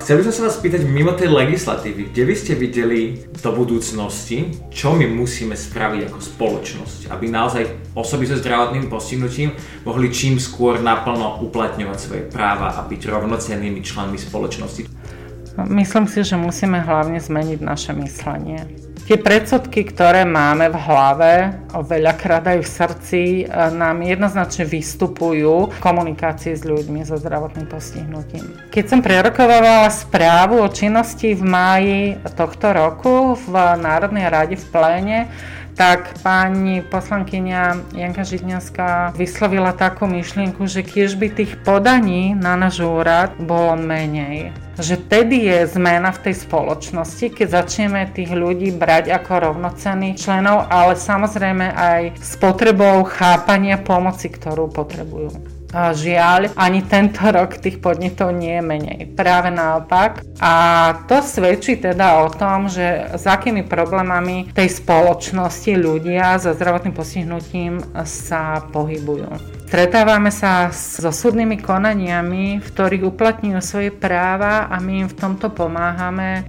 Chcel 0.00 0.16
by 0.16 0.22
som 0.30 0.32
sa 0.32 0.42
vás 0.48 0.56
spýtať 0.56 0.86
mimo 0.88 1.12
tej 1.12 1.28
legislatívy, 1.28 2.08
kde 2.08 2.22
by 2.24 2.34
ste 2.38 2.56
videli 2.56 3.20
do 3.36 3.50
budúcnosti, 3.52 4.54
čo 4.72 4.96
my 4.96 5.04
musíme 5.04 5.52
spraviť 5.52 6.08
ako 6.08 6.18
spoločnosť, 6.24 7.12
aby 7.12 7.28
naozaj 7.28 7.92
osoby 7.92 8.24
so 8.24 8.40
zdravotným 8.40 8.88
postihnutím 8.88 9.52
mohli 9.84 10.08
čím 10.08 10.40
skôr 10.40 10.80
naplno 10.80 11.44
uplatňovať 11.44 11.98
svoje 12.00 12.22
práva 12.32 12.80
a 12.80 12.86
byť 12.88 13.00
rovnocennými 13.12 13.84
členmi 13.84 14.16
spoločnosti. 14.16 14.99
Myslím 15.68 16.06
si, 16.06 16.24
že 16.24 16.38
musíme 16.38 16.80
hlavne 16.80 17.20
zmeniť 17.20 17.58
naše 17.60 17.92
myslenie. 17.98 18.64
Tie 19.10 19.18
predsudky, 19.18 19.90
ktoré 19.90 20.22
máme 20.22 20.70
v 20.70 20.78
hlave, 20.86 21.32
veľakrát 21.74 22.46
aj 22.46 22.58
v 22.62 22.68
srdci, 22.68 23.22
e, 23.42 23.44
nám 23.74 24.06
jednoznačne 24.06 24.70
vystupujú 24.70 25.74
v 25.74 25.78
komunikácii 25.82 26.54
s 26.54 26.62
ľuďmi 26.62 27.02
so 27.02 27.18
zdravotným 27.18 27.66
postihnutím. 27.66 28.70
Keď 28.70 28.84
som 28.86 29.02
prerokovala 29.02 29.90
správu 29.90 30.62
o 30.62 30.70
činnosti 30.70 31.34
v 31.34 31.42
máji 31.42 32.00
tohto 32.38 32.70
roku 32.70 33.34
v 33.34 33.52
Národnej 33.82 34.30
rade 34.30 34.54
v 34.54 34.66
pléne, 34.70 35.26
tak 35.80 36.20
pani 36.20 36.84
poslankyňa 36.84 37.96
Janka 37.96 38.20
Žitňanská 38.20 39.16
vyslovila 39.16 39.72
takú 39.72 40.04
myšlienku, 40.04 40.68
že 40.68 40.84
kiež 40.84 41.16
by 41.16 41.32
tých 41.32 41.56
podaní 41.64 42.36
na 42.36 42.52
náš 42.52 42.84
úrad 42.84 43.32
bolo 43.40 43.80
menej. 43.80 44.52
Že 44.76 45.00
tedy 45.08 45.48
je 45.48 45.64
zmena 45.72 46.12
v 46.12 46.28
tej 46.28 46.44
spoločnosti, 46.44 47.32
keď 47.32 47.64
začneme 47.64 48.12
tých 48.12 48.28
ľudí 48.28 48.76
brať 48.76 49.08
ako 49.08 49.56
rovnocenných 49.56 50.20
členov, 50.20 50.68
ale 50.68 51.00
samozrejme 51.00 51.72
aj 51.72 52.20
s 52.20 52.36
potrebou 52.36 53.00
chápania 53.08 53.80
pomoci, 53.80 54.28
ktorú 54.28 54.68
potrebujú. 54.68 55.59
Žiaľ, 55.70 56.58
ani 56.58 56.82
tento 56.82 57.22
rok 57.30 57.62
tých 57.62 57.78
podnetov 57.78 58.34
nie 58.34 58.58
je 58.58 58.64
menej. 58.64 59.00
Práve 59.14 59.54
naopak. 59.54 60.22
A 60.42 60.52
to 61.06 61.22
svedčí 61.22 61.78
teda 61.78 62.26
o 62.26 62.28
tom, 62.32 62.66
že 62.66 63.06
s 63.14 63.24
akými 63.28 63.62
problémami 63.62 64.50
tej 64.50 64.66
spoločnosti 64.82 65.72
ľudia 65.78 66.42
so 66.42 66.50
zdravotným 66.50 66.94
postihnutím 66.94 67.78
sa 68.02 68.66
pohybujú. 68.74 69.59
Stretávame 69.70 70.34
sa 70.34 70.74
so 70.74 71.14
súdnymi 71.14 71.62
konaniami, 71.62 72.58
v 72.58 72.66
ktorých 72.74 73.06
uplatňujú 73.06 73.60
svoje 73.62 73.94
práva 73.94 74.66
a 74.66 74.82
my 74.82 75.06
im 75.06 75.08
v 75.08 75.14
tomto 75.14 75.46
pomáhame. 75.46 76.42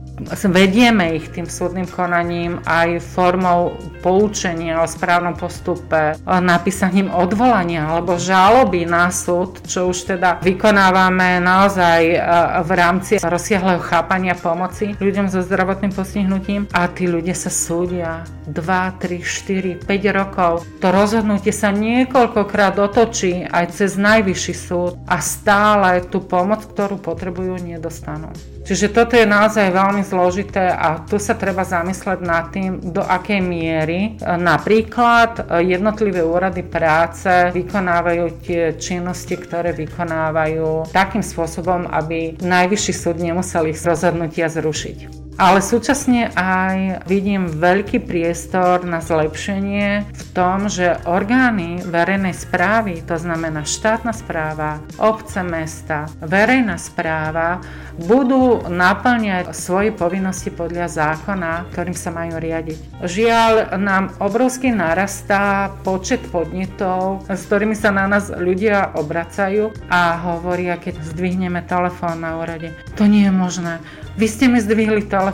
Vedieme 0.49 1.21
ich 1.21 1.29
tým 1.29 1.45
súdnym 1.45 1.85
konaním 1.85 2.57
aj 2.65 2.97
formou 3.13 3.77
poučenia 4.01 4.81
o 4.81 4.89
správnom 4.89 5.37
postupe, 5.37 6.17
napísaním 6.25 7.13
odvolania 7.13 7.93
alebo 7.93 8.17
žaloby 8.17 8.89
na 8.89 9.13
súd, 9.13 9.69
čo 9.69 9.93
už 9.93 10.17
teda 10.17 10.41
vykonávame 10.41 11.37
naozaj 11.45 12.01
e, 12.01 12.17
v 12.65 12.71
rámci 12.73 13.13
rozsiahleho 13.21 13.85
chápania 13.85 14.33
pomoci 14.33 14.97
ľuďom 14.97 15.29
so 15.29 15.45
zdravotným 15.45 15.93
postihnutím. 15.93 16.65
A 16.73 16.89
tí 16.89 17.05
ľudia 17.05 17.37
sa 17.37 17.53
súdia 17.53 18.25
2, 18.51 18.99
3, 18.99 19.23
4, 19.23 19.87
5 19.87 20.17
rokov. 20.19 20.67
To 20.83 20.87
rozhodnutie 20.91 21.55
sa 21.55 21.71
niekoľkokrát 21.71 22.75
otočí 22.77 23.47
aj 23.47 23.71
cez 23.73 23.95
najvyšší 23.95 24.53
súd 24.53 24.99
a 25.07 25.23
stále 25.23 26.03
tú 26.05 26.19
pomoc, 26.19 26.67
ktorú 26.67 26.99
potrebujú, 26.99 27.57
nedostanú. 27.63 28.29
Čiže 28.61 28.93
toto 28.93 29.17
je 29.17 29.25
naozaj 29.25 29.73
veľmi 29.73 30.05
zložité 30.05 30.69
a 30.69 31.01
tu 31.01 31.17
sa 31.17 31.33
treba 31.33 31.65
zamysleť 31.65 32.19
nad 32.21 32.53
tým, 32.53 32.93
do 32.93 33.01
akej 33.01 33.41
miery 33.41 33.99
e, 33.99 34.09
napríklad 34.37 35.43
e, 35.49 35.65
jednotlivé 35.73 36.21
úrady 36.21 36.61
práce 36.61 37.27
vykonávajú 37.57 38.25
tie 38.45 38.77
činnosti, 38.77 39.33
ktoré 39.33 39.73
vykonávajú 39.73 40.93
takým 40.93 41.25
spôsobom, 41.25 41.89
aby 41.89 42.37
najvyšší 42.37 42.93
súd 42.93 43.17
nemusel 43.17 43.65
ich 43.65 43.81
rozhodnutia 43.81 44.45
zrušiť. 44.45 45.20
Ale 45.41 45.57
súčasne 45.57 46.29
aj 46.37 47.09
vidím 47.09 47.49
veľký 47.49 48.05
priestor 48.05 48.85
na 48.85 49.01
zlepšenie 49.01 50.05
v 50.05 50.23
tom, 50.37 50.69
že 50.69 51.01
orgány 51.09 51.81
verejnej 51.81 52.37
správy, 52.37 53.01
to 53.01 53.17
znamená 53.17 53.65
štátna 53.65 54.13
správa, 54.13 54.85
obce, 55.01 55.41
mesta, 55.41 56.05
verejná 56.21 56.77
správa, 56.77 57.57
budú 57.97 58.69
naplňať 58.69 59.49
svoje 59.57 59.89
povinnosti 59.89 60.53
podľa 60.53 60.85
zákona, 60.93 61.73
ktorým 61.73 61.97
sa 61.97 62.13
majú 62.13 62.37
riadiť. 62.37 63.01
Žiaľ, 63.01 63.81
nám 63.81 64.13
obrovsky 64.21 64.69
narastá 64.69 65.73
počet 65.81 66.21
podnetov, 66.29 67.25
s 67.25 67.49
ktorými 67.49 67.73
sa 67.73 67.89
na 67.89 68.05
nás 68.05 68.29
ľudia 68.29 68.93
obracajú 68.93 69.73
a 69.89 70.21
hovoria, 70.21 70.77
keď 70.77 71.01
zdvihneme 71.01 71.65
telefón 71.65 72.21
na 72.21 72.37
úrade. 72.37 72.77
To 72.93 73.09
nie 73.09 73.25
je 73.25 73.33
možné 73.33 73.81
vy 74.17 74.27
ste 74.27 74.51
mi 74.51 74.59
zdvihli 74.59 75.07
telefón. 75.07 75.30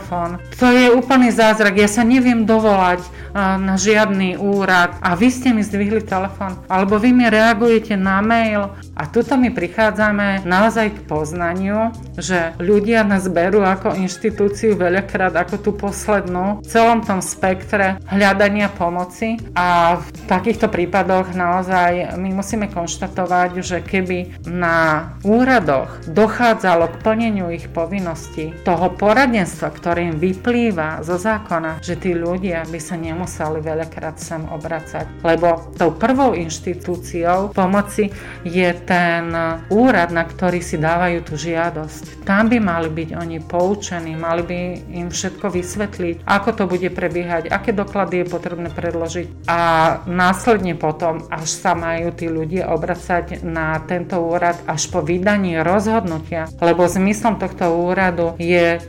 To 0.58 0.68
je 0.70 0.94
úplný 0.94 1.34
zázrak. 1.34 1.78
Ja 1.78 1.90
sa 1.90 2.06
neviem 2.06 2.46
dovolať 2.48 3.02
na 3.38 3.78
žiadny 3.78 4.40
úrad 4.40 4.98
a 4.98 5.14
vy 5.14 5.30
ste 5.30 5.54
mi 5.54 5.62
zdvihli 5.62 6.02
telefón. 6.02 6.58
Alebo 6.66 6.98
vy 6.98 7.14
mi 7.14 7.30
reagujete 7.30 7.94
na 7.94 8.18
mail. 8.24 8.74
A 8.98 9.06
tuto 9.06 9.38
my 9.38 9.54
prichádzame 9.54 10.42
naozaj 10.42 10.90
k 10.90 11.00
poznaniu, 11.06 11.94
že 12.18 12.58
ľudia 12.58 13.06
nás 13.06 13.30
berú 13.30 13.62
ako 13.62 13.94
inštitúciu 13.94 14.74
veľakrát 14.74 15.38
ako 15.38 15.56
tú 15.62 15.72
poslednú 15.78 16.66
v 16.66 16.68
celom 16.68 17.06
tom 17.06 17.22
spektre 17.22 18.02
hľadania 18.10 18.74
pomoci 18.74 19.38
a 19.54 20.02
v 20.02 20.08
takýchto 20.26 20.66
prípadoch 20.74 21.38
naozaj 21.38 22.18
my 22.18 22.42
musíme 22.42 22.74
konštatovať, 22.74 23.62
že 23.62 23.78
keby 23.86 24.50
na 24.50 25.14
úradoch 25.22 25.94
dochádzalo 26.10 26.90
k 26.90 27.00
plneniu 27.06 27.54
ich 27.54 27.70
povinností, 27.70 28.58
toho 28.66 28.90
poradenstva, 28.98 29.70
ktorým 29.88 30.20
vyplýva 30.20 31.00
zo 31.00 31.16
zákona, 31.16 31.80
že 31.80 31.96
tí 31.96 32.12
ľudia 32.12 32.68
by 32.68 32.76
sa 32.76 33.00
nemuseli 33.00 33.64
veľakrát 33.64 34.20
sem 34.20 34.44
obracať. 34.44 35.24
Lebo 35.24 35.72
tou 35.80 35.96
prvou 35.96 36.36
inštitúciou 36.36 37.56
pomoci 37.56 38.12
je 38.44 38.68
ten 38.84 39.32
úrad, 39.72 40.12
na 40.12 40.28
ktorý 40.28 40.60
si 40.60 40.76
dávajú 40.76 41.24
tú 41.24 41.40
žiadosť. 41.40 42.28
Tam 42.28 42.52
by 42.52 42.60
mali 42.60 42.92
byť 42.92 43.10
oni 43.16 43.40
poučení, 43.40 44.20
mali 44.20 44.44
by 44.44 44.60
im 44.92 45.08
všetko 45.08 45.56
vysvetliť, 45.56 46.28
ako 46.28 46.50
to 46.52 46.64
bude 46.68 46.92
prebiehať, 46.92 47.48
aké 47.48 47.72
doklady 47.72 48.28
je 48.28 48.28
potrebné 48.28 48.68
predložiť 48.68 49.48
a 49.48 49.60
následne 50.04 50.76
potom, 50.76 51.24
až 51.32 51.48
sa 51.48 51.80
majú 51.80 52.12
tí 52.12 52.28
ľudia 52.28 52.76
obracať 52.76 53.40
na 53.48 53.80
tento 53.88 54.20
úrad 54.20 54.60
až 54.68 54.92
po 54.92 55.00
vydaní 55.00 55.64
rozhodnutia, 55.64 56.52
lebo 56.60 56.84
zmyslom 56.92 57.40
tohto 57.40 57.72
úradu 57.72 58.36
je 58.36 58.58
je 58.58 58.82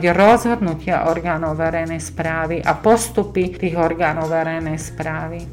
preskomávať 0.00 0.16
rozhodnutia 0.16 1.04
orgánov 1.12 1.60
verejnej 1.60 2.00
správy 2.00 2.64
a 2.64 2.72
postupy 2.72 3.52
tých 3.52 3.76
orgánov 3.76 4.32
verejnej 4.32 4.80
správy. 4.80 5.44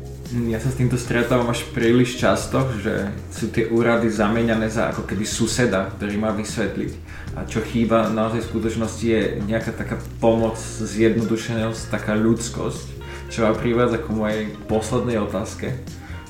Ja 0.48 0.60
sa 0.60 0.72
s 0.72 0.80
týmto 0.80 0.96
stretávam 0.96 1.52
až 1.52 1.68
príliš 1.72 2.20
často, 2.20 2.68
že 2.80 3.12
sú 3.32 3.52
tie 3.52 3.68
úrady 3.68 4.08
zamieňané 4.08 4.68
za 4.72 4.92
ako 4.92 5.08
keby 5.08 5.24
suseda, 5.28 5.92
ktorý 5.96 6.16
má 6.20 6.32
vysvetliť. 6.36 6.92
A 7.36 7.44
čo 7.48 7.60
chýba 7.64 8.08
naozaj 8.08 8.44
v 8.44 8.52
skutočnosti 8.56 9.06
je 9.08 9.22
nejaká 9.44 9.72
taká 9.76 10.00
pomoc, 10.20 10.60
zjednodušenosť, 10.60 11.92
taká 11.92 12.16
ľudskosť, 12.16 12.88
čo 13.28 13.48
ma 13.48 13.52
privádza 13.52 14.00
ku 14.00 14.16
mojej 14.16 14.52
poslednej 14.68 15.20
otázke. 15.20 15.76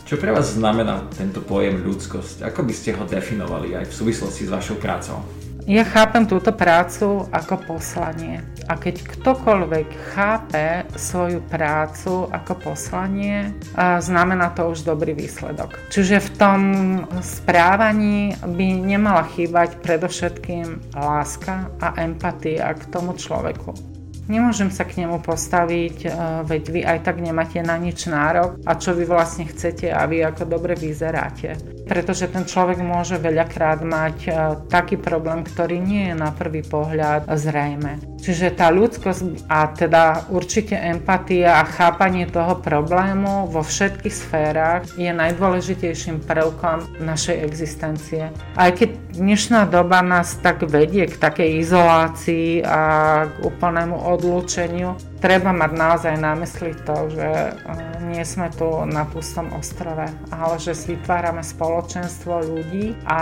Čo 0.06 0.18
pre 0.18 0.34
vás 0.34 0.58
znamená 0.58 1.06
tento 1.14 1.42
pojem 1.42 1.86
ľudskosť? 1.86 2.46
Ako 2.46 2.66
by 2.66 2.74
ste 2.74 2.98
ho 2.98 3.06
definovali 3.06 3.78
aj 3.78 3.90
v 3.90 3.98
súvislosti 3.98 4.46
s 4.46 4.54
vašou 4.54 4.78
prácou? 4.78 5.22
Ja 5.68 5.84
chápem 5.84 6.24
túto 6.24 6.56
prácu 6.56 7.28
ako 7.28 7.76
poslanie. 7.76 8.40
A 8.72 8.80
keď 8.80 9.04
ktokoľvek 9.04 10.16
chápe 10.16 10.88
svoju 10.96 11.44
prácu 11.44 12.32
ako 12.32 12.72
poslanie, 12.72 13.52
znamená 13.76 14.56
to 14.56 14.72
už 14.72 14.88
dobrý 14.88 15.12
výsledok. 15.12 15.76
Čiže 15.92 16.24
v 16.24 16.30
tom 16.40 16.62
správaní 17.20 18.40
by 18.48 18.68
nemala 18.80 19.28
chýbať 19.28 19.84
predovšetkým 19.84 20.96
láska 20.96 21.68
a 21.84 22.00
empatia 22.00 22.72
k 22.72 22.88
tomu 22.88 23.20
človeku. 23.20 23.97
Nemôžem 24.28 24.70
sa 24.70 24.84
k 24.84 25.04
nemu 25.04 25.24
postaviť, 25.24 25.98
veď 26.44 26.64
vy 26.68 26.82
aj 26.84 27.00
tak 27.08 27.24
nemáte 27.24 27.64
na 27.64 27.80
nič 27.80 28.12
nárok 28.12 28.60
a 28.68 28.76
čo 28.76 28.92
vy 28.92 29.08
vlastne 29.08 29.48
chcete 29.48 29.88
a 29.88 30.04
vy 30.04 30.24
ako 30.28 30.44
dobre 30.44 30.76
vyzeráte 30.76 31.78
pretože 31.88 32.28
ten 32.28 32.44
človek 32.44 32.84
môže 32.84 33.16
veľakrát 33.18 33.82
mať 33.82 34.18
e, 34.28 34.32
taký 34.68 35.00
problém, 35.00 35.48
ktorý 35.48 35.80
nie 35.80 36.12
je 36.12 36.16
na 36.20 36.36
prvý 36.36 36.62
pohľad 36.62 37.32
zrejme. 37.32 38.20
Čiže 38.20 38.60
tá 38.60 38.68
ľudskosť 38.68 39.48
a 39.48 39.72
teda 39.72 40.28
určite 40.28 40.76
empatia 40.76 41.64
a 41.64 41.64
chápanie 41.64 42.28
toho 42.28 42.60
problému 42.60 43.48
vo 43.48 43.64
všetkých 43.64 44.16
sférach 44.16 44.84
je 45.00 45.08
najdôležitejším 45.08 46.28
prvkom 46.28 47.00
našej 47.00 47.38
existencie. 47.48 48.36
Aj 48.60 48.72
keď 48.76 49.16
dnešná 49.16 49.72
doba 49.72 50.04
nás 50.04 50.36
tak 50.44 50.68
vedie 50.68 51.08
k 51.08 51.16
takej 51.16 51.64
izolácii 51.64 52.68
a 52.68 52.82
k 53.32 53.36
úplnému 53.48 53.96
odlúčeniu, 54.18 54.98
treba 55.18 55.50
mať 55.54 55.72
naozaj 55.74 56.16
na 56.18 56.38
mysli 56.38 56.78
to, 56.86 57.10
že 57.10 57.28
e, 57.28 57.52
nie 58.14 58.24
sme 58.24 58.50
tu 58.54 58.66
na 58.86 59.04
pustom 59.06 59.50
ostrove, 59.58 60.06
ale 60.30 60.56
že 60.62 60.78
si 60.78 60.94
vytvárame 60.96 61.42
spoločenstvo 61.42 62.46
ľudí 62.46 62.94
a 63.06 63.20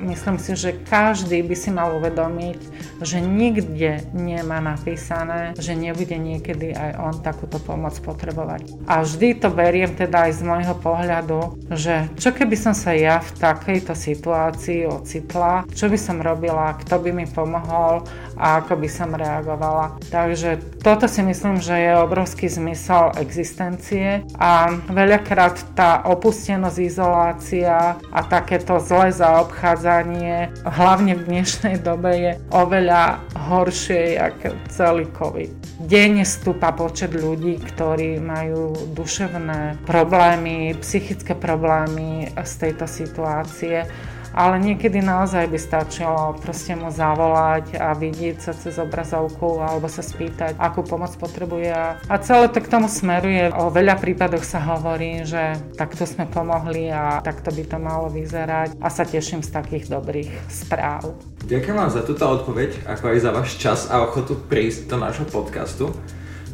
myslím 0.00 0.40
si, 0.40 0.56
že 0.56 0.76
každý 0.88 1.44
by 1.44 1.54
si 1.56 1.70
mal 1.70 1.94
uvedomiť, 2.00 2.58
že 3.04 3.22
nikde 3.22 4.02
nemá 4.16 4.58
napísané, 4.58 5.54
že 5.56 5.78
nebude 5.78 6.16
niekedy 6.18 6.74
aj 6.74 6.90
on 6.98 7.14
takúto 7.22 7.62
pomoc 7.62 7.94
potrebovať. 8.02 8.88
A 8.90 9.04
vždy 9.04 9.38
to 9.38 9.48
beriem 9.52 9.94
teda 9.94 10.28
aj 10.28 10.40
z 10.40 10.42
môjho 10.42 10.74
pohľadu, 10.78 11.70
že 11.72 12.10
čo 12.18 12.34
keby 12.34 12.56
som 12.58 12.74
sa 12.74 12.96
ja 12.96 13.22
v 13.22 13.30
takejto 13.38 13.94
situácii 13.94 14.88
ocitla, 14.88 15.68
čo 15.70 15.86
by 15.86 15.98
som 15.98 16.18
robila, 16.18 16.74
kto 16.82 16.98
by 16.98 17.10
mi 17.14 17.26
pomohol 17.28 18.02
a 18.38 18.62
ako 18.62 18.78
by 18.78 18.88
som 18.88 19.14
reagovala. 19.14 19.98
Takže 20.10 20.80
toto 20.82 21.06
si 21.10 21.17
myslím, 21.22 21.62
že 21.62 21.74
je 21.74 21.92
obrovský 21.98 22.46
zmysel 22.50 23.14
existencie 23.18 24.22
a 24.38 24.72
veľakrát 24.90 25.74
tá 25.74 26.02
opustenosť, 26.06 26.78
izolácia 26.78 27.96
a 27.98 28.20
takéto 28.26 28.82
zlé 28.82 29.14
zaobchádzanie, 29.14 30.50
hlavne 30.66 31.18
v 31.18 31.22
dnešnej 31.26 31.80
dobe 31.80 32.10
je 32.14 32.32
oveľa 32.50 33.22
horšie 33.36 34.18
ako 34.18 34.54
celý 34.68 35.06
COVID. 35.14 35.50
Denne 35.88 36.26
stúpa 36.26 36.74
počet 36.74 37.14
ľudí, 37.14 37.56
ktorí 37.62 38.18
majú 38.18 38.74
duševné 38.92 39.82
problémy, 39.86 40.74
psychické 40.82 41.38
problémy 41.38 42.28
z 42.34 42.52
tejto 42.58 42.84
situácie 42.90 43.86
ale 44.32 44.60
niekedy 44.60 45.00
naozaj 45.00 45.48
by 45.48 45.58
stačilo 45.58 46.36
proste 46.40 46.74
mu 46.74 46.88
zavolať 46.92 47.76
a 47.78 47.94
vidieť 47.94 48.36
sa 48.40 48.52
cez 48.52 48.76
obrazovku 48.80 49.60
alebo 49.60 49.86
sa 49.86 50.04
spýtať, 50.04 50.56
akú 50.56 50.84
pomoc 50.84 51.12
potrebuje 51.16 51.70
a 51.96 52.14
celé 52.20 52.46
to 52.52 52.60
k 52.60 52.70
tomu 52.70 52.88
smeruje. 52.88 53.50
O 53.54 53.72
veľa 53.72 54.00
prípadoch 54.00 54.44
sa 54.44 54.60
hovorí, 54.62 55.24
že 55.24 55.56
takto 55.76 56.04
sme 56.08 56.28
pomohli 56.28 56.90
a 56.92 57.20
takto 57.24 57.52
by 57.52 57.64
to 57.64 57.78
malo 57.80 58.06
vyzerať 58.08 58.76
a 58.80 58.88
sa 58.88 59.04
teším 59.04 59.44
z 59.44 59.50
takých 59.52 59.90
dobrých 59.90 60.30
správ. 60.48 61.16
Ďakujem 61.48 61.76
vám 61.76 61.90
za 61.92 62.02
túto 62.04 62.24
odpoveď, 62.28 62.84
ako 62.84 63.04
aj 63.14 63.18
za 63.20 63.30
váš 63.32 63.50
čas 63.56 63.80
a 63.88 64.04
ochotu 64.04 64.36
prísť 64.36 64.90
do 64.90 64.96
nášho 65.00 65.24
podcastu. 65.24 65.92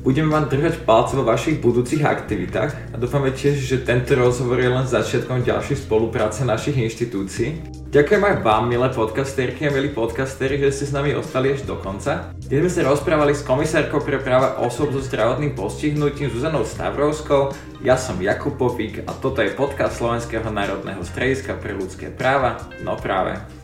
Budeme 0.05 0.37
vám 0.37 0.53
držať 0.53 0.85
palce 0.85 1.17
vo 1.17 1.25
vašich 1.25 1.65
budúcich 1.65 2.05
aktivitách 2.05 2.93
a 2.93 2.97
dúfame 3.01 3.33
tiež, 3.33 3.57
že 3.57 3.81
tento 3.89 4.13
rozhovor 4.13 4.61
je 4.61 4.69
len 4.69 4.85
začiatkom 4.85 5.41
ďalšej 5.41 5.89
spolupráce 5.89 6.45
našich 6.45 6.77
inštitúcií. 6.77 7.65
Ďakujem 7.89 8.21
aj 8.21 8.37
vám, 8.45 8.69
milé 8.69 8.85
podcasterky 8.93 9.65
a 9.65 9.73
milí 9.73 9.89
podcasteri, 9.89 10.61
že 10.61 10.77
ste 10.77 10.85
s 10.85 10.93
nami 10.93 11.17
ostali 11.17 11.57
až 11.57 11.65
do 11.65 11.81
konca. 11.81 12.37
Dnes 12.37 12.69
sme 12.69 12.85
sa 12.85 12.93
rozprávali 12.93 13.33
s 13.33 13.49
komisárkou 13.49 14.05
pre 14.05 14.21
práva 14.21 14.61
osob 14.61 14.93
so 14.93 15.01
zdravotným 15.01 15.57
postihnutím 15.57 16.29
Zuzanou 16.29 16.69
Stavrovskou. 16.69 17.57
Ja 17.81 17.97
som 17.97 18.21
Jakub 18.21 18.61
Popík 18.61 19.09
a 19.09 19.13
toto 19.17 19.41
je 19.41 19.57
podcast 19.57 19.97
Slovenského 19.97 20.53
národného 20.53 21.01
strediska 21.01 21.57
pre 21.57 21.73
ľudské 21.73 22.13
práva. 22.13 22.61
No 22.85 23.01
práve. 23.01 23.64